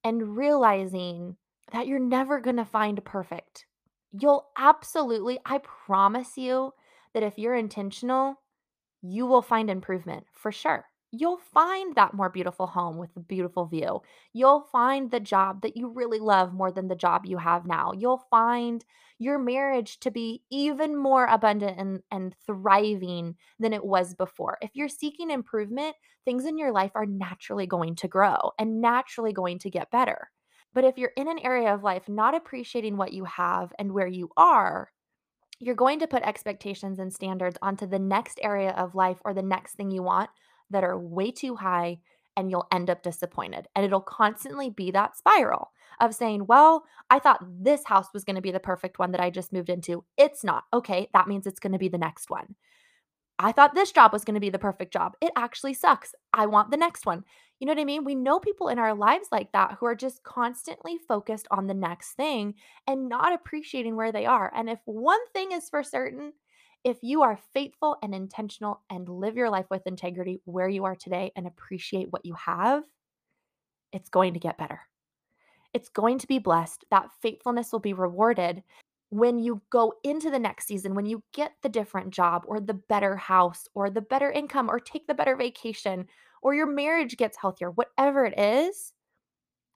and 0.03 0.37
realizing 0.37 1.37
that 1.71 1.87
you're 1.87 1.99
never 1.99 2.41
going 2.41 2.57
to 2.57 2.65
find 2.65 3.03
perfect. 3.05 3.65
You'll 4.11 4.47
absolutely, 4.57 5.39
I 5.45 5.59
promise 5.59 6.37
you, 6.37 6.73
that 7.13 7.23
if 7.23 7.37
you're 7.39 7.55
intentional, 7.55 8.35
you 9.01 9.25
will 9.25 9.41
find 9.41 9.69
improvement 9.69 10.27
for 10.33 10.51
sure. 10.51 10.90
You'll 11.13 11.37
find 11.37 11.93
that 11.95 12.13
more 12.13 12.29
beautiful 12.29 12.67
home 12.67 12.97
with 12.97 13.09
a 13.17 13.19
beautiful 13.19 13.65
view. 13.65 14.01
You'll 14.31 14.61
find 14.61 15.11
the 15.11 15.19
job 15.19 15.61
that 15.61 15.75
you 15.75 15.89
really 15.89 16.19
love 16.19 16.53
more 16.53 16.71
than 16.71 16.87
the 16.87 16.95
job 16.95 17.25
you 17.25 17.37
have 17.37 17.65
now. 17.65 17.91
You'll 17.91 18.25
find 18.29 18.85
your 19.19 19.37
marriage 19.37 19.99
to 19.99 20.09
be 20.09 20.41
even 20.49 20.95
more 20.95 21.25
abundant 21.25 21.77
and, 21.77 22.01
and 22.11 22.33
thriving 22.45 23.35
than 23.59 23.73
it 23.73 23.83
was 23.83 24.13
before. 24.13 24.57
If 24.61 24.71
you're 24.73 24.87
seeking 24.87 25.31
improvement, 25.31 25.97
things 26.23 26.45
in 26.45 26.57
your 26.57 26.71
life 26.71 26.91
are 26.95 27.05
naturally 27.05 27.67
going 27.67 27.95
to 27.97 28.07
grow 28.07 28.51
and 28.57 28.79
naturally 28.79 29.33
going 29.33 29.59
to 29.59 29.69
get 29.69 29.91
better. 29.91 30.31
But 30.73 30.85
if 30.85 30.97
you're 30.97 31.11
in 31.17 31.27
an 31.27 31.39
area 31.39 31.73
of 31.73 31.83
life 31.83 32.07
not 32.07 32.35
appreciating 32.35 32.95
what 32.95 33.11
you 33.11 33.25
have 33.25 33.73
and 33.77 33.91
where 33.91 34.07
you 34.07 34.29
are, 34.37 34.91
you're 35.59 35.75
going 35.75 35.99
to 35.99 36.07
put 36.07 36.23
expectations 36.23 36.97
and 36.97 37.13
standards 37.13 37.57
onto 37.61 37.85
the 37.85 37.99
next 37.99 38.39
area 38.41 38.71
of 38.71 38.95
life 38.95 39.17
or 39.25 39.33
the 39.33 39.43
next 39.43 39.73
thing 39.75 39.91
you 39.91 40.01
want 40.01 40.29
that 40.71 40.83
are 40.83 40.97
way 40.97 41.31
too 41.31 41.55
high 41.55 41.99
and 42.37 42.49
you'll 42.49 42.67
end 42.71 42.89
up 42.89 43.03
disappointed. 43.03 43.67
And 43.75 43.85
it'll 43.85 44.01
constantly 44.01 44.69
be 44.69 44.91
that 44.91 45.17
spiral 45.17 45.71
of 45.99 46.15
saying, 46.15 46.47
Well, 46.47 46.85
I 47.09 47.19
thought 47.19 47.45
this 47.45 47.83
house 47.85 48.07
was 48.13 48.23
going 48.23 48.35
to 48.35 48.41
be 48.41 48.51
the 48.51 48.59
perfect 48.59 48.99
one 48.99 49.11
that 49.11 49.21
I 49.21 49.29
just 49.29 49.53
moved 49.53 49.69
into. 49.69 50.03
It's 50.17 50.43
not. 50.43 50.63
Okay, 50.73 51.09
that 51.13 51.27
means 51.27 51.45
it's 51.45 51.59
going 51.59 51.73
to 51.73 51.79
be 51.79 51.89
the 51.89 51.97
next 51.97 52.29
one. 52.29 52.55
I 53.37 53.51
thought 53.51 53.73
this 53.73 53.91
job 53.91 54.13
was 54.13 54.23
going 54.23 54.35
to 54.35 54.39
be 54.39 54.51
the 54.51 54.59
perfect 54.59 54.93
job. 54.93 55.13
It 55.19 55.31
actually 55.35 55.73
sucks. 55.73 56.13
I 56.31 56.45
want 56.45 56.69
the 56.69 56.77
next 56.77 57.05
one. 57.07 57.23
You 57.59 57.65
know 57.65 57.73
what 57.73 57.81
I 57.81 57.85
mean? 57.85 58.03
We 58.03 58.15
know 58.15 58.39
people 58.39 58.69
in 58.69 58.79
our 58.79 58.93
lives 58.93 59.27
like 59.31 59.51
that 59.51 59.77
who 59.79 59.85
are 59.87 59.95
just 59.95 60.23
constantly 60.23 60.97
focused 61.07 61.47
on 61.49 61.67
the 61.67 61.73
next 61.73 62.13
thing 62.13 62.55
and 62.87 63.09
not 63.09 63.33
appreciating 63.33 63.95
where 63.95 64.11
they 64.11 64.25
are. 64.25 64.51
And 64.55 64.69
if 64.69 64.79
one 64.85 65.19
thing 65.33 65.51
is 65.51 65.69
for 65.69 65.83
certain, 65.83 66.33
if 66.83 66.97
you 67.01 67.21
are 67.21 67.39
faithful 67.53 67.97
and 68.01 68.15
intentional 68.15 68.81
and 68.89 69.07
live 69.07 69.35
your 69.35 69.49
life 69.49 69.67
with 69.69 69.85
integrity 69.85 70.41
where 70.45 70.69
you 70.69 70.85
are 70.85 70.95
today 70.95 71.31
and 71.35 71.45
appreciate 71.45 72.11
what 72.11 72.25
you 72.25 72.33
have, 72.33 72.83
it's 73.91 74.09
going 74.09 74.33
to 74.33 74.39
get 74.39 74.57
better. 74.57 74.81
It's 75.73 75.89
going 75.89 76.17
to 76.19 76.27
be 76.27 76.39
blessed. 76.39 76.85
That 76.91 77.09
faithfulness 77.21 77.71
will 77.71 77.79
be 77.79 77.93
rewarded 77.93 78.63
when 79.09 79.37
you 79.39 79.61
go 79.69 79.93
into 80.03 80.31
the 80.31 80.39
next 80.39 80.67
season, 80.67 80.95
when 80.95 81.05
you 81.05 81.21
get 81.33 81.51
the 81.61 81.69
different 81.69 82.11
job 82.11 82.43
or 82.47 82.61
the 82.61 82.73
better 82.73 83.17
house 83.17 83.67
or 83.73 83.89
the 83.89 84.01
better 84.01 84.31
income 84.31 84.69
or 84.69 84.79
take 84.79 85.05
the 85.05 85.13
better 85.13 85.35
vacation 85.35 86.07
or 86.41 86.55
your 86.55 86.65
marriage 86.65 87.17
gets 87.17 87.37
healthier, 87.37 87.71
whatever 87.71 88.25
it 88.25 88.39
is, 88.39 88.93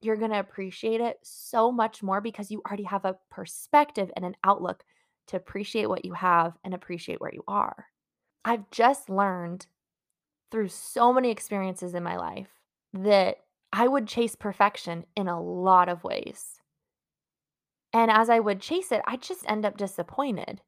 you're 0.01 0.15
going 0.15 0.31
to 0.31 0.39
appreciate 0.39 1.01
it 1.01 1.17
so 1.21 1.69
much 1.69 2.01
more 2.01 2.21
because 2.21 2.49
you 2.49 2.61
already 2.65 2.83
have 2.83 3.03
a 3.03 3.17
perspective 3.29 4.09
and 4.15 4.23
an 4.23 4.37
outlook 4.45 4.85
to 5.27 5.37
appreciate 5.37 5.87
what 5.87 6.05
you 6.05 6.13
have 6.13 6.57
and 6.63 6.73
appreciate 6.73 7.21
where 7.21 7.33
you 7.33 7.43
are. 7.47 7.87
I've 8.43 8.69
just 8.71 9.09
learned 9.09 9.67
through 10.51 10.67
so 10.69 11.11
many 11.11 11.31
experiences 11.31 11.93
in 11.93 12.03
my 12.03 12.17
life 12.17 12.49
that 12.93 13.37
I 13.73 13.87
would 13.87 14.07
chase 14.07 14.35
perfection 14.35 15.05
in 15.15 15.27
a 15.27 15.41
lot 15.41 15.89
of 15.89 16.03
ways. 16.03 16.61
And 17.91 18.11
as 18.11 18.29
I 18.29 18.39
would 18.39 18.61
chase 18.61 18.91
it, 18.91 19.01
I'd 19.07 19.21
just 19.21 19.49
end 19.49 19.65
up 19.65 19.77
disappointed. 19.77 20.61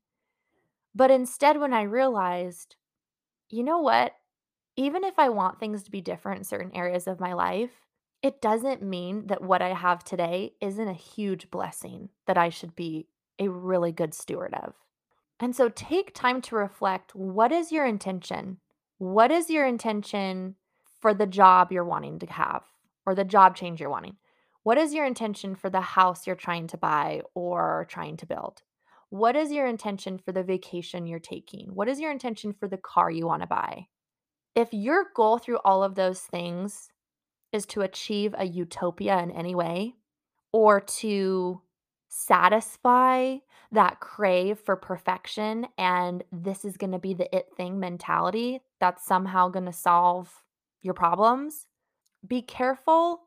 But 0.96 1.12
instead, 1.12 1.60
when 1.60 1.74
I 1.74 1.84
realized, 1.84 2.76
you 3.50 3.64
know 3.64 3.80
what? 3.80 4.14
Even 4.76 5.04
if 5.04 5.20
I 5.20 5.30
want 5.30 5.60
things 5.60 5.84
to 5.84 5.92
be 5.92 6.02
different 6.02 6.40
in 6.40 6.44
certain 6.44 6.76
areas 6.76 7.08
of 7.08 7.20
my 7.20 7.34
life, 7.34 7.72
it 8.24 8.42
doesn't 8.42 8.82
mean 8.82 9.28
that 9.28 9.42
what 9.42 9.62
I 9.62 9.74
have 9.74 10.04
today 10.04 10.54
isn't 10.60 10.88
a 10.88 10.94
huge 10.94 11.52
blessing 11.52 12.10
that 12.26 12.38
I 12.38 12.50
should 12.50 12.76
be 12.76 13.08
a 13.40 13.50
really 13.50 13.92
good 13.92 14.14
steward 14.14 14.54
of. 14.54 14.74
And 15.40 15.56
so 15.56 15.70
take 15.70 16.14
time 16.14 16.42
to 16.44 16.56
reflect 16.56 17.16
what 17.16 17.52
is 17.52 17.72
your 17.72 17.86
intention? 17.86 18.58
What 18.98 19.32
is 19.32 19.50
your 19.50 19.66
intention 19.66 20.56
for 21.00 21.14
the 21.14 21.28
job 21.28 21.72
you're 21.72 21.86
wanting 21.86 22.20
to 22.20 22.26
have? 22.28 22.64
or 23.08 23.16
the 23.16 23.24
job 23.24 23.56
change 23.56 23.80
you're 23.80 23.90
wanting? 23.90 24.18
What 24.62 24.78
is 24.78 24.94
your 24.94 25.06
intention 25.06 25.56
for 25.56 25.72
the 25.72 25.82
house 25.82 26.28
you're 26.28 26.36
trying 26.36 26.68
to 26.68 26.78
buy 26.78 27.22
or 27.34 27.88
trying 27.90 28.18
to 28.18 28.28
build? 28.28 28.62
What 29.10 29.38
is 29.38 29.52
your 29.52 29.66
intention 29.66 30.18
for 30.18 30.34
the 30.34 30.44
vacation 30.44 31.08
you're 31.08 31.20
taking? 31.20 31.70
What 31.74 31.88
is 31.88 32.02
your 32.02 32.12
intention 32.12 32.52
for 32.52 32.68
the 32.68 32.78
car 32.78 33.10
you 33.10 33.26
want 33.26 33.42
to 33.42 33.48
buy? 33.48 33.88
If 34.54 34.74
your 34.74 35.06
goal 35.16 35.38
through 35.38 35.60
all 35.64 35.84
of 35.84 35.96
those 35.96 36.20
things 36.20 36.90
is 37.54 37.66
to 37.68 37.82
achieve 37.82 38.36
a 38.38 38.46
utopia 38.46 39.18
in 39.20 39.32
any 39.32 39.56
way 39.56 39.96
or 40.52 40.82
to 40.82 41.62
satisfy 42.18 43.38
that 43.72 44.00
crave 44.00 44.58
for 44.60 44.76
perfection 44.76 45.68
and 45.78 46.24
this 46.32 46.66
is 46.66 46.78
going 46.78 46.92
to 46.92 47.00
be 47.00 47.14
the 47.14 47.34
it 47.36 47.48
thing 47.56 47.80
mentality 47.80 48.62
that's 48.80 49.06
somehow 49.06 49.50
going 49.50 49.66
to 49.66 49.74
solve 49.74 50.44
your 50.82 50.94
problems, 50.94 51.68
be 52.26 52.42
careful 52.42 53.24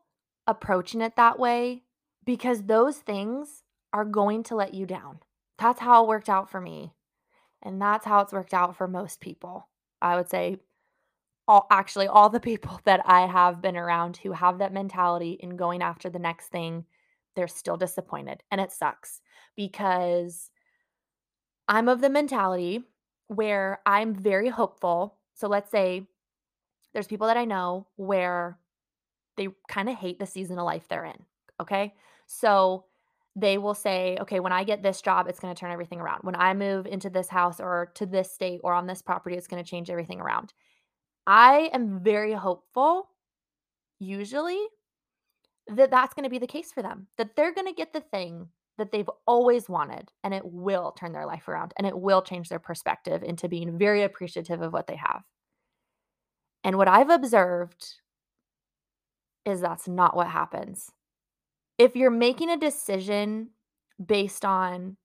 approaching 0.47 1.01
it 1.01 1.15
that 1.15 1.39
way 1.39 1.83
because 2.25 2.63
those 2.63 2.97
things 2.97 3.63
are 3.93 4.05
going 4.05 4.43
to 4.43 4.55
let 4.55 4.73
you 4.73 4.85
down. 4.85 5.19
That's 5.57 5.79
how 5.79 6.03
it 6.03 6.07
worked 6.07 6.29
out 6.29 6.49
for 6.49 6.59
me. 6.59 6.93
And 7.61 7.81
that's 7.81 8.05
how 8.05 8.21
it's 8.21 8.33
worked 8.33 8.53
out 8.53 8.75
for 8.75 8.87
most 8.87 9.21
people. 9.21 9.69
I 10.01 10.15
would 10.15 10.29
say 10.29 10.57
all 11.47 11.67
actually 11.69 12.07
all 12.07 12.29
the 12.29 12.39
people 12.39 12.81
that 12.85 13.01
I 13.05 13.27
have 13.27 13.61
been 13.61 13.77
around 13.77 14.17
who 14.17 14.31
have 14.33 14.57
that 14.57 14.73
mentality 14.73 15.37
in 15.39 15.55
going 15.55 15.81
after 15.81 16.09
the 16.09 16.19
next 16.19 16.47
thing, 16.47 16.85
they're 17.35 17.47
still 17.47 17.77
disappointed 17.77 18.43
and 18.51 18.59
it 18.59 18.71
sucks 18.71 19.21
because 19.55 20.49
I'm 21.67 21.87
of 21.87 22.01
the 22.01 22.09
mentality 22.09 22.83
where 23.27 23.79
I'm 23.85 24.13
very 24.13 24.49
hopeful. 24.49 25.17
So 25.33 25.47
let's 25.47 25.71
say 25.71 26.07
there's 26.93 27.07
people 27.07 27.27
that 27.27 27.37
I 27.37 27.45
know 27.45 27.87
where 27.95 28.57
they 29.37 29.47
kind 29.69 29.89
of 29.89 29.95
hate 29.95 30.19
the 30.19 30.25
season 30.25 30.59
of 30.59 30.65
life 30.65 30.87
they're 30.89 31.05
in. 31.05 31.25
Okay. 31.59 31.93
So 32.27 32.85
they 33.35 33.57
will 33.57 33.73
say, 33.73 34.17
okay, 34.19 34.39
when 34.41 34.51
I 34.51 34.63
get 34.65 34.83
this 34.83 35.01
job, 35.01 35.27
it's 35.27 35.39
going 35.39 35.53
to 35.53 35.59
turn 35.59 35.71
everything 35.71 36.01
around. 36.01 36.23
When 36.23 36.35
I 36.35 36.53
move 36.53 36.85
into 36.85 37.09
this 37.09 37.29
house 37.29 37.61
or 37.61 37.91
to 37.95 38.05
this 38.05 38.31
state 38.31 38.59
or 38.63 38.73
on 38.73 38.87
this 38.87 39.01
property, 39.01 39.37
it's 39.37 39.47
going 39.47 39.63
to 39.63 39.69
change 39.69 39.89
everything 39.89 40.19
around. 40.19 40.53
I 41.25 41.69
am 41.71 42.03
very 42.03 42.33
hopeful, 42.33 43.09
usually, 43.99 44.59
that 45.71 45.91
that's 45.91 46.13
going 46.13 46.23
to 46.23 46.29
be 46.29 46.39
the 46.39 46.47
case 46.47 46.71
for 46.71 46.81
them, 46.81 47.07
that 47.17 47.35
they're 47.35 47.53
going 47.53 47.67
to 47.67 47.73
get 47.73 47.93
the 47.93 48.01
thing 48.01 48.47
that 48.77 48.91
they've 48.91 49.09
always 49.27 49.69
wanted 49.69 50.09
and 50.23 50.33
it 50.33 50.43
will 50.45 50.91
turn 50.91 51.11
their 51.11 51.25
life 51.25 51.47
around 51.47 51.73
and 51.77 51.85
it 51.85 51.97
will 51.97 52.21
change 52.21 52.49
their 52.49 52.59
perspective 52.59 53.21
into 53.21 53.47
being 53.47 53.77
very 53.77 54.03
appreciative 54.03 54.61
of 54.61 54.73
what 54.73 54.87
they 54.87 54.95
have. 54.95 55.23
And 56.63 56.77
what 56.77 56.87
I've 56.87 57.09
observed 57.09 57.85
is 59.45 59.61
that's 59.61 59.87
not 59.87 60.15
what 60.15 60.27
happens. 60.27 60.91
If 61.77 61.95
you're 61.95 62.11
making 62.11 62.49
a 62.49 62.57
decision 62.57 63.49
based 64.03 64.45
on, 64.45 64.97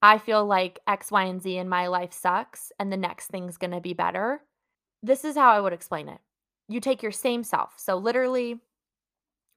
I 0.00 0.18
feel 0.18 0.44
like 0.44 0.80
X, 0.86 1.10
Y, 1.10 1.24
and 1.24 1.42
Z 1.42 1.56
in 1.56 1.68
my 1.68 1.88
life 1.88 2.12
sucks 2.12 2.72
and 2.78 2.92
the 2.92 2.96
next 2.96 3.26
thing's 3.26 3.58
going 3.58 3.72
to 3.72 3.80
be 3.80 3.94
better, 3.94 4.42
this 5.02 5.24
is 5.24 5.36
how 5.36 5.50
I 5.50 5.60
would 5.60 5.72
explain 5.72 6.08
it. 6.08 6.20
You 6.68 6.80
take 6.80 7.02
your 7.02 7.12
same 7.12 7.42
self, 7.42 7.74
so 7.78 7.96
literally 7.96 8.60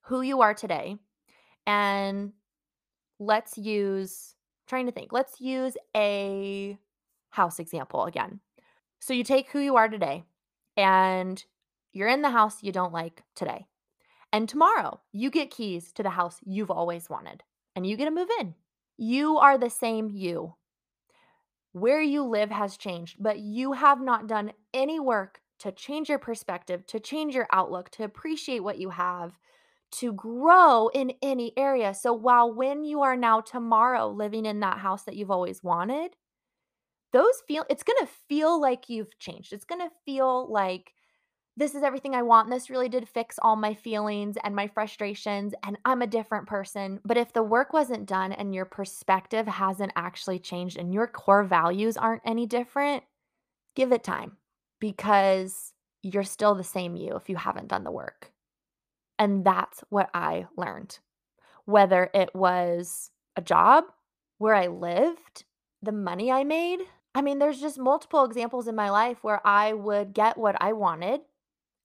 who 0.01 0.21
you 0.21 0.41
are 0.41 0.53
today, 0.53 0.97
and 1.65 2.33
let's 3.19 3.57
use, 3.57 4.35
trying 4.67 4.87
to 4.87 4.91
think, 4.91 5.13
let's 5.13 5.39
use 5.39 5.77
a 5.95 6.77
house 7.29 7.59
example 7.59 8.05
again. 8.05 8.39
So 8.99 9.13
you 9.13 9.23
take 9.23 9.49
who 9.49 9.59
you 9.59 9.75
are 9.77 9.87
today 9.87 10.23
and 10.77 11.43
you're 11.91 12.07
in 12.07 12.21
the 12.21 12.29
house 12.29 12.63
you 12.63 12.71
don't 12.71 12.93
like 12.93 13.23
today. 13.35 13.65
And 14.33 14.47
tomorrow, 14.47 15.01
you 15.11 15.29
get 15.29 15.51
keys 15.51 15.91
to 15.93 16.03
the 16.03 16.11
house 16.11 16.39
you've 16.45 16.71
always 16.71 17.09
wanted 17.09 17.43
and 17.75 17.85
you 17.85 17.97
get 17.97 18.05
to 18.05 18.11
move 18.11 18.29
in. 18.39 18.55
You 18.97 19.37
are 19.37 19.57
the 19.57 19.69
same 19.69 20.09
you. 20.09 20.55
Where 21.73 22.01
you 22.01 22.23
live 22.23 22.51
has 22.51 22.77
changed, 22.77 23.17
but 23.19 23.39
you 23.39 23.73
have 23.73 24.01
not 24.01 24.27
done 24.27 24.51
any 24.73 24.99
work 24.99 25.41
to 25.59 25.71
change 25.71 26.09
your 26.09 26.19
perspective, 26.19 26.85
to 26.87 26.99
change 26.99 27.33
your 27.33 27.47
outlook, 27.51 27.89
to 27.91 28.03
appreciate 28.03 28.59
what 28.59 28.77
you 28.77 28.89
have, 28.89 29.37
to 29.91 30.13
grow 30.13 30.89
in 30.93 31.13
any 31.21 31.53
area. 31.57 31.93
So 31.93 32.13
while 32.13 32.53
when 32.53 32.83
you 32.83 33.01
are 33.01 33.17
now 33.17 33.41
tomorrow 33.41 34.07
living 34.09 34.45
in 34.45 34.61
that 34.61 34.77
house 34.77 35.03
that 35.03 35.15
you've 35.15 35.31
always 35.31 35.63
wanted, 35.63 36.15
those 37.11 37.41
feel 37.47 37.65
it's 37.69 37.83
going 37.83 37.99
to 37.99 38.11
feel 38.29 38.59
like 38.59 38.89
you've 38.89 39.17
changed. 39.19 39.51
It's 39.53 39.65
going 39.65 39.81
to 39.81 39.91
feel 40.05 40.51
like 40.51 40.93
this 41.57 41.75
is 41.75 41.83
everything 41.83 42.15
I 42.15 42.21
want. 42.21 42.49
This 42.49 42.69
really 42.69 42.87
did 42.87 43.09
fix 43.09 43.37
all 43.41 43.57
my 43.57 43.73
feelings 43.73 44.37
and 44.43 44.55
my 44.55 44.67
frustrations, 44.67 45.53
and 45.63 45.77
I'm 45.83 46.01
a 46.01 46.07
different 46.07 46.47
person. 46.47 47.01
But 47.03 47.17
if 47.17 47.33
the 47.33 47.43
work 47.43 47.73
wasn't 47.73 48.07
done 48.07 48.31
and 48.31 48.55
your 48.55 48.65
perspective 48.65 49.47
hasn't 49.47 49.91
actually 49.97 50.39
changed 50.39 50.77
and 50.77 50.93
your 50.93 51.07
core 51.07 51.43
values 51.43 51.97
aren't 51.97 52.21
any 52.25 52.45
different, 52.45 53.03
give 53.75 53.91
it 53.91 54.03
time 54.03 54.37
because 54.79 55.73
you're 56.01 56.23
still 56.23 56.55
the 56.55 56.63
same 56.63 56.95
you 56.95 57.15
if 57.15 57.29
you 57.29 57.35
haven't 57.35 57.67
done 57.67 57.83
the 57.83 57.91
work. 57.91 58.31
And 59.21 59.45
that's 59.45 59.83
what 59.89 60.09
I 60.15 60.47
learned. 60.57 60.97
Whether 61.65 62.09
it 62.11 62.33
was 62.33 63.11
a 63.35 63.41
job 63.41 63.83
where 64.39 64.55
I 64.55 64.65
lived, 64.65 65.43
the 65.83 65.91
money 65.91 66.31
I 66.31 66.43
made. 66.43 66.79
I 67.13 67.21
mean, 67.21 67.37
there's 67.37 67.61
just 67.61 67.77
multiple 67.77 68.25
examples 68.25 68.67
in 68.67 68.75
my 68.75 68.89
life 68.89 69.23
where 69.23 69.39
I 69.45 69.73
would 69.73 70.15
get 70.15 70.39
what 70.39 70.55
I 70.59 70.73
wanted 70.73 71.21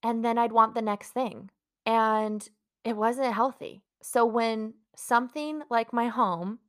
and 0.02 0.24
then 0.24 0.38
I'd 0.38 0.52
want 0.52 0.74
the 0.74 0.80
next 0.80 1.10
thing. 1.10 1.50
And 1.84 2.48
it 2.84 2.96
wasn't 2.96 3.34
healthy. 3.34 3.82
So 4.02 4.24
when 4.24 4.72
something 4.96 5.60
like 5.68 5.92
my 5.92 6.08
home 6.08 6.60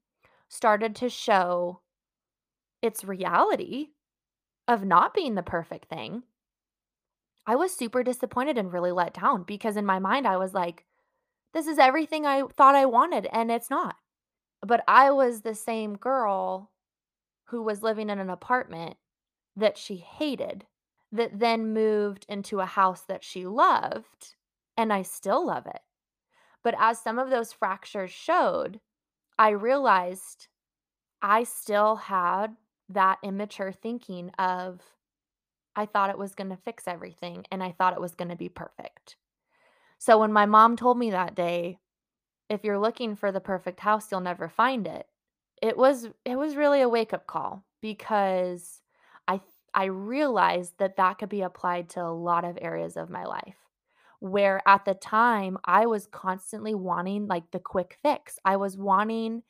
started 0.49 0.97
to 0.97 1.07
show 1.07 1.79
its 2.81 3.05
reality 3.05 3.91
of 4.67 4.83
not 4.83 5.13
being 5.13 5.35
the 5.35 5.43
perfect 5.43 5.87
thing, 5.87 6.23
I 7.47 7.55
was 7.55 7.73
super 7.73 8.03
disappointed 8.03 8.57
and 8.57 8.71
really 8.71 8.91
let 8.91 9.13
down 9.13 9.43
because 9.43 9.77
in 9.77 9.85
my 9.85 9.99
mind, 9.99 10.27
I 10.27 10.35
was 10.35 10.53
like, 10.53 10.85
this 11.53 11.65
is 11.65 11.79
everything 11.79 12.25
I 12.25 12.43
thought 12.43 12.75
I 12.75 12.85
wanted, 12.85 13.27
and 13.31 13.49
it's 13.49 13.69
not. 13.69 13.95
But 14.61 14.83
I 14.85 15.11
was 15.11 15.41
the 15.41 15.55
same 15.55 15.95
girl 15.95 16.71
who 17.45 17.63
was 17.63 17.81
living 17.81 18.09
in 18.09 18.19
an 18.19 18.29
apartment 18.29 18.97
that 19.55 19.77
she 19.77 19.95
hated 19.95 20.65
that 21.11 21.39
then 21.39 21.73
moved 21.73 22.25
into 22.27 22.59
a 22.59 22.65
house 22.65 23.01
that 23.07 23.23
she 23.23 23.47
loved, 23.47 24.35
and 24.75 24.91
I 24.91 25.01
still 25.03 25.47
love 25.47 25.65
it. 25.67 25.79
But 26.63 26.75
as 26.77 26.99
some 26.99 27.17
of 27.17 27.29
those 27.29 27.53
fractures 27.53 28.11
showed, 28.11 28.81
I 29.39 29.49
realized 29.49 30.47
I 31.21 31.43
still 31.45 31.95
had 31.95 32.57
that 32.89 33.19
immature 33.23 33.71
thinking 33.71 34.31
of, 34.37 34.81
I 35.77 35.85
thought 35.85 36.09
it 36.09 36.17
was 36.17 36.35
going 36.35 36.49
to 36.49 36.57
fix 36.57 36.87
everything 36.87 37.45
and 37.51 37.63
I 37.63 37.71
thought 37.71 37.93
it 37.93 38.01
was 38.01 38.15
going 38.15 38.29
to 38.29 38.35
be 38.35 38.49
perfect. 38.49 39.15
So 39.99 40.17
when 40.19 40.33
my 40.33 40.45
mom 40.45 40.75
told 40.75 40.97
me 40.97 41.11
that 41.11 41.35
day, 41.35 41.77
if 42.49 42.63
you're 42.63 42.79
looking 42.79 43.15
for 43.15 43.31
the 43.31 43.39
perfect 43.39 43.79
house, 43.79 44.11
you'll 44.11 44.21
never 44.21 44.49
find 44.49 44.87
it. 44.87 45.05
It 45.61 45.77
was 45.77 46.07
it 46.25 46.35
was 46.35 46.55
really 46.55 46.81
a 46.81 46.89
wake-up 46.89 47.27
call 47.27 47.63
because 47.81 48.81
I 49.27 49.41
I 49.73 49.85
realized 49.85 50.73
that 50.79 50.97
that 50.97 51.19
could 51.19 51.29
be 51.29 51.41
applied 51.41 51.89
to 51.89 52.01
a 52.01 52.13
lot 52.13 52.43
of 52.43 52.57
areas 52.61 52.97
of 52.97 53.09
my 53.09 53.25
life. 53.25 53.57
Where 54.19 54.61
at 54.67 54.85
the 54.85 54.95
time 54.95 55.57
I 55.63 55.85
was 55.85 56.07
constantly 56.07 56.73
wanting 56.73 57.27
like 57.27 57.51
the 57.51 57.59
quick 57.59 57.99
fix. 58.01 58.39
I 58.43 58.57
was 58.57 58.77
wanting 58.77 59.43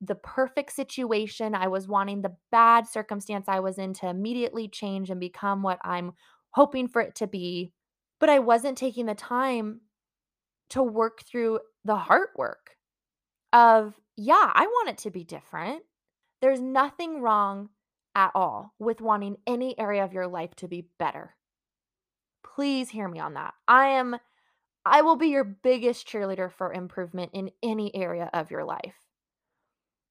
the 0.00 0.14
perfect 0.14 0.72
situation. 0.72 1.54
I 1.54 1.68
was 1.68 1.88
wanting 1.88 2.22
the 2.22 2.36
bad 2.50 2.86
circumstance 2.86 3.46
I 3.48 3.60
was 3.60 3.78
in 3.78 3.92
to 3.94 4.08
immediately 4.08 4.68
change 4.68 5.10
and 5.10 5.20
become 5.20 5.62
what 5.62 5.78
I'm 5.82 6.12
hoping 6.50 6.88
for 6.88 7.02
it 7.02 7.14
to 7.16 7.26
be. 7.26 7.72
But 8.18 8.30
I 8.30 8.38
wasn't 8.38 8.78
taking 8.78 9.06
the 9.06 9.14
time 9.14 9.80
to 10.70 10.82
work 10.82 11.22
through 11.22 11.60
the 11.84 11.96
heart 11.96 12.30
work 12.36 12.76
of, 13.52 13.98
yeah, 14.16 14.50
I 14.54 14.66
want 14.66 14.90
it 14.90 14.98
to 14.98 15.10
be 15.10 15.24
different. 15.24 15.82
There's 16.40 16.60
nothing 16.60 17.20
wrong 17.20 17.70
at 18.14 18.32
all 18.34 18.74
with 18.78 19.00
wanting 19.00 19.36
any 19.46 19.78
area 19.78 20.04
of 20.04 20.12
your 20.12 20.26
life 20.26 20.54
to 20.56 20.68
be 20.68 20.88
better. 20.98 21.34
Please 22.42 22.90
hear 22.90 23.08
me 23.08 23.18
on 23.18 23.34
that. 23.34 23.54
I 23.68 23.88
am 23.88 24.16
I 24.84 25.02
will 25.02 25.16
be 25.16 25.28
your 25.28 25.44
biggest 25.44 26.08
cheerleader 26.08 26.50
for 26.50 26.72
improvement 26.72 27.32
in 27.34 27.50
any 27.62 27.94
area 27.94 28.30
of 28.32 28.50
your 28.50 28.64
life. 28.64 29.09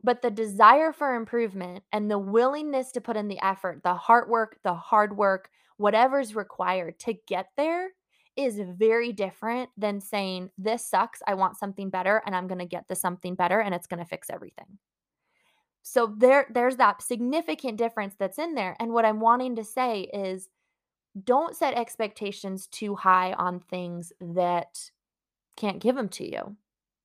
But 0.03 0.21
the 0.21 0.31
desire 0.31 0.93
for 0.93 1.15
improvement 1.15 1.83
and 1.91 2.09
the 2.09 2.19
willingness 2.19 2.91
to 2.93 3.01
put 3.01 3.17
in 3.17 3.27
the 3.27 3.43
effort, 3.43 3.81
the 3.83 3.95
hard 3.95 4.29
work, 4.29 4.59
the 4.63 4.73
hard 4.73 5.17
work, 5.17 5.49
whatever's 5.77 6.35
required 6.35 6.99
to 6.99 7.15
get 7.27 7.49
there 7.57 7.89
is 8.37 8.61
very 8.63 9.11
different 9.11 9.69
than 9.77 9.99
saying, 9.99 10.51
This 10.57 10.85
sucks. 10.85 11.21
I 11.27 11.33
want 11.33 11.57
something 11.57 11.89
better, 11.89 12.21
and 12.25 12.35
I'm 12.35 12.47
going 12.47 12.59
to 12.59 12.65
get 12.65 12.87
the 12.87 12.95
something 12.95 13.35
better, 13.35 13.59
and 13.59 13.75
it's 13.75 13.87
going 13.87 14.01
to 14.01 14.09
fix 14.09 14.29
everything. 14.29 14.77
So 15.81 16.13
there 16.17 16.47
there's 16.53 16.77
that 16.77 17.01
significant 17.01 17.77
difference 17.77 18.15
that's 18.17 18.39
in 18.39 18.55
there. 18.55 18.75
And 18.79 18.93
what 18.93 19.05
I'm 19.05 19.19
wanting 19.19 19.55
to 19.55 19.63
say 19.63 20.01
is 20.13 20.49
don't 21.23 21.55
set 21.55 21.73
expectations 21.73 22.67
too 22.67 22.95
high 22.95 23.33
on 23.33 23.59
things 23.59 24.13
that 24.21 24.91
can't 25.57 25.79
give 25.79 25.95
them 25.95 26.09
to 26.09 26.29
you. 26.29 26.55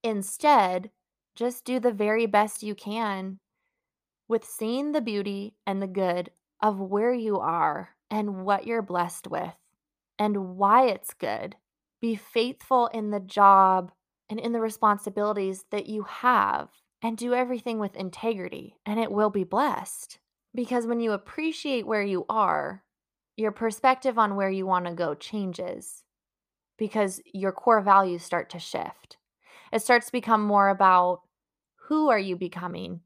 Instead, 0.02 0.90
just 1.34 1.64
do 1.64 1.80
the 1.80 1.92
very 1.92 2.26
best 2.26 2.62
you 2.62 2.74
can 2.74 3.38
with 4.28 4.44
seeing 4.44 4.92
the 4.92 5.00
beauty 5.00 5.54
and 5.66 5.82
the 5.82 5.86
good 5.86 6.30
of 6.62 6.80
where 6.80 7.12
you 7.12 7.38
are 7.38 7.90
and 8.10 8.44
what 8.44 8.66
you're 8.66 8.82
blessed 8.82 9.26
with 9.26 9.54
and 10.18 10.56
why 10.56 10.86
it's 10.86 11.14
good. 11.14 11.56
Be 12.00 12.14
faithful 12.14 12.86
in 12.88 13.10
the 13.10 13.20
job 13.20 13.92
and 14.30 14.38
in 14.38 14.52
the 14.52 14.60
responsibilities 14.60 15.64
that 15.70 15.86
you 15.86 16.04
have 16.04 16.68
and 17.02 17.16
do 17.16 17.34
everything 17.34 17.78
with 17.78 17.96
integrity, 17.96 18.76
and 18.86 18.98
it 18.98 19.12
will 19.12 19.28
be 19.28 19.44
blessed. 19.44 20.18
Because 20.54 20.86
when 20.86 21.00
you 21.00 21.12
appreciate 21.12 21.86
where 21.86 22.02
you 22.02 22.24
are, 22.28 22.82
your 23.36 23.52
perspective 23.52 24.18
on 24.18 24.36
where 24.36 24.48
you 24.48 24.64
want 24.64 24.86
to 24.86 24.92
go 24.92 25.14
changes 25.14 26.04
because 26.78 27.20
your 27.32 27.52
core 27.52 27.80
values 27.80 28.22
start 28.22 28.48
to 28.50 28.58
shift. 28.58 29.18
It 29.74 29.82
starts 29.82 30.06
to 30.06 30.12
become 30.12 30.46
more 30.46 30.68
about 30.68 31.22
who 31.88 32.08
are 32.08 32.18
you 32.18 32.36
becoming 32.36 33.00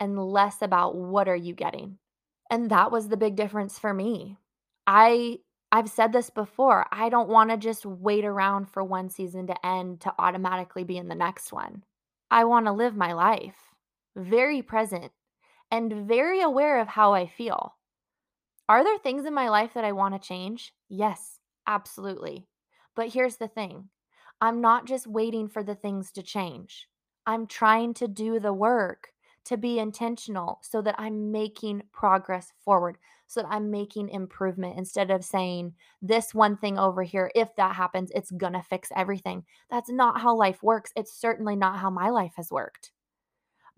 and 0.00 0.18
less 0.18 0.62
about 0.62 0.96
what 0.96 1.28
are 1.28 1.36
you 1.36 1.54
getting. 1.54 1.98
And 2.50 2.70
that 2.70 2.90
was 2.90 3.08
the 3.08 3.16
big 3.18 3.36
difference 3.36 3.78
for 3.78 3.94
me. 3.94 4.38
I 4.86 5.38
I've 5.70 5.90
said 5.90 6.12
this 6.12 6.30
before. 6.30 6.86
I 6.92 7.10
don't 7.10 7.28
want 7.28 7.50
to 7.50 7.56
just 7.56 7.84
wait 7.84 8.24
around 8.24 8.70
for 8.70 8.82
one 8.82 9.10
season 9.10 9.48
to 9.48 9.66
end 9.66 10.00
to 10.02 10.14
automatically 10.18 10.84
be 10.84 10.96
in 10.96 11.08
the 11.08 11.14
next 11.14 11.52
one. 11.52 11.84
I 12.30 12.44
want 12.44 12.66
to 12.66 12.72
live 12.72 12.96
my 12.96 13.12
life 13.12 13.56
very 14.16 14.62
present 14.62 15.12
and 15.70 15.92
very 16.06 16.40
aware 16.40 16.80
of 16.80 16.88
how 16.88 17.12
I 17.12 17.26
feel. 17.26 17.74
Are 18.68 18.84
there 18.84 18.98
things 18.98 19.26
in 19.26 19.34
my 19.34 19.50
life 19.50 19.74
that 19.74 19.84
I 19.84 19.92
want 19.92 20.14
to 20.14 20.26
change? 20.26 20.72
Yes, 20.88 21.40
absolutely. 21.66 22.46
But 22.96 23.08
here's 23.08 23.36
the 23.36 23.48
thing 23.48 23.90
I'm 24.44 24.60
not 24.60 24.84
just 24.84 25.06
waiting 25.06 25.48
for 25.48 25.62
the 25.62 25.74
things 25.74 26.12
to 26.12 26.22
change, 26.22 26.86
I'm 27.24 27.46
trying 27.46 27.94
to 27.94 28.06
do 28.06 28.38
the 28.38 28.52
work 28.52 29.08
to 29.46 29.56
be 29.56 29.78
intentional 29.78 30.58
so 30.60 30.82
that 30.82 30.96
I'm 30.98 31.32
making 31.32 31.80
progress 31.92 32.52
forward, 32.62 32.98
so 33.26 33.40
that 33.40 33.48
I'm 33.48 33.70
making 33.70 34.10
improvement 34.10 34.76
instead 34.76 35.10
of 35.10 35.24
saying 35.24 35.72
this 36.02 36.34
one 36.34 36.58
thing 36.58 36.78
over 36.78 37.02
here, 37.02 37.32
if 37.34 37.56
that 37.56 37.74
happens, 37.74 38.10
it's 38.14 38.30
gonna 38.32 38.62
fix 38.62 38.90
everything. 38.94 39.46
That's 39.70 39.88
not 39.88 40.20
how 40.20 40.36
life 40.36 40.62
works. 40.62 40.92
It's 40.94 41.18
certainly 41.18 41.56
not 41.56 41.78
how 41.78 41.88
my 41.88 42.10
life 42.10 42.34
has 42.36 42.50
worked. 42.50 42.92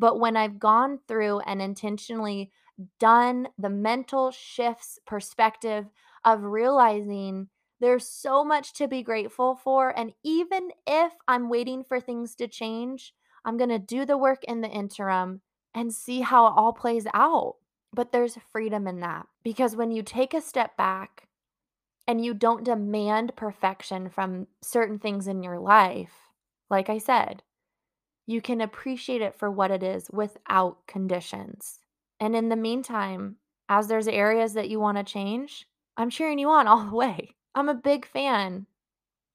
But 0.00 0.18
when 0.18 0.36
I've 0.36 0.58
gone 0.58 0.98
through 1.06 1.40
and 1.40 1.62
intentionally 1.62 2.50
done 2.98 3.46
the 3.56 3.70
mental 3.70 4.32
shifts 4.32 4.98
perspective 5.06 5.86
of 6.24 6.42
realizing 6.42 7.50
there's 7.80 8.08
so 8.08 8.44
much 8.44 8.72
to 8.74 8.88
be 8.88 9.02
grateful 9.02 9.56
for. 9.56 9.96
And 9.96 10.12
even 10.24 10.70
if 10.86 11.12
I'm 11.28 11.48
waiting 11.48 11.84
for 11.84 12.00
things 12.00 12.34
to 12.36 12.48
change, 12.48 13.12
I'm 13.44 13.56
going 13.56 13.70
to 13.70 13.78
do 13.78 14.04
the 14.04 14.18
work 14.18 14.42
in 14.44 14.60
the 14.60 14.68
interim 14.68 15.42
and 15.74 15.92
see 15.92 16.22
how 16.22 16.46
it 16.46 16.54
all 16.56 16.72
plays 16.72 17.06
out. 17.12 17.56
But 17.92 18.12
there's 18.12 18.38
freedom 18.50 18.86
in 18.86 19.00
that 19.00 19.26
because 19.42 19.76
when 19.76 19.90
you 19.90 20.02
take 20.02 20.34
a 20.34 20.40
step 20.40 20.76
back 20.76 21.28
and 22.08 22.24
you 22.24 22.34
don't 22.34 22.64
demand 22.64 23.36
perfection 23.36 24.08
from 24.08 24.48
certain 24.62 24.98
things 24.98 25.26
in 25.26 25.42
your 25.42 25.58
life, 25.58 26.12
like 26.68 26.90
I 26.90 26.98
said, 26.98 27.42
you 28.26 28.40
can 28.40 28.60
appreciate 28.60 29.22
it 29.22 29.34
for 29.38 29.50
what 29.50 29.70
it 29.70 29.82
is 29.82 30.10
without 30.12 30.86
conditions. 30.86 31.78
And 32.18 32.34
in 32.34 32.48
the 32.48 32.56
meantime, 32.56 33.36
as 33.68 33.86
there's 33.88 34.08
areas 34.08 34.54
that 34.54 34.68
you 34.68 34.80
want 34.80 34.98
to 34.98 35.04
change, 35.04 35.66
I'm 35.96 36.10
cheering 36.10 36.38
you 36.38 36.50
on 36.50 36.66
all 36.66 36.84
the 36.84 36.94
way. 36.94 37.35
I'm 37.56 37.70
a 37.70 37.74
big 37.74 38.06
fan 38.06 38.66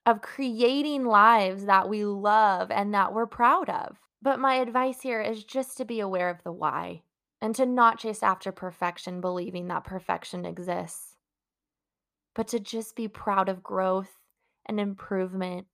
of 0.05 0.21
creating 0.21 1.05
lives 1.05 1.65
that 1.65 1.89
we 1.89 2.05
love 2.05 2.69
and 2.69 2.93
that 2.93 3.13
we're 3.13 3.25
proud 3.25 3.67
of. 3.67 3.97
But 4.21 4.39
my 4.39 4.55
advice 4.55 5.01
here 5.01 5.21
is 5.21 5.43
just 5.43 5.75
to 5.77 5.85
be 5.85 5.99
aware 5.99 6.29
of 6.29 6.43
the 6.43 6.51
why 6.51 7.01
and 7.41 7.55
to 7.55 7.65
not 7.65 7.97
chase 7.97 8.21
after 8.21 8.51
perfection, 8.51 9.21
believing 9.21 9.67
that 9.67 9.83
perfection 9.83 10.45
exists, 10.45 11.15
but 12.35 12.47
to 12.49 12.59
just 12.59 12.95
be 12.95 13.07
proud 13.07 13.49
of 13.49 13.63
growth 13.63 14.19
and 14.67 14.79
improvement 14.79 15.65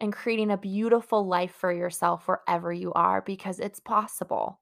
and 0.00 0.10
creating 0.10 0.50
a 0.50 0.56
beautiful 0.56 1.26
life 1.26 1.54
for 1.54 1.70
yourself 1.70 2.26
wherever 2.26 2.72
you 2.72 2.94
are 2.94 3.20
because 3.20 3.60
it's 3.60 3.80
possible. 3.80 4.58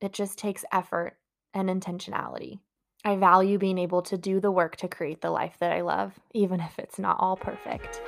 It 0.00 0.14
just 0.14 0.38
takes 0.38 0.64
effort 0.72 1.18
and 1.52 1.68
intentionality. 1.68 2.60
I 3.04 3.16
value 3.16 3.58
being 3.58 3.78
able 3.78 4.02
to 4.02 4.16
do 4.16 4.38
the 4.38 4.52
work 4.52 4.76
to 4.76 4.88
create 4.88 5.22
the 5.22 5.30
life 5.30 5.56
that 5.58 5.72
I 5.72 5.80
love, 5.80 6.20
even 6.32 6.60
if 6.60 6.78
it's 6.78 7.00
not 7.00 7.16
all 7.18 7.36
perfect. 7.36 8.00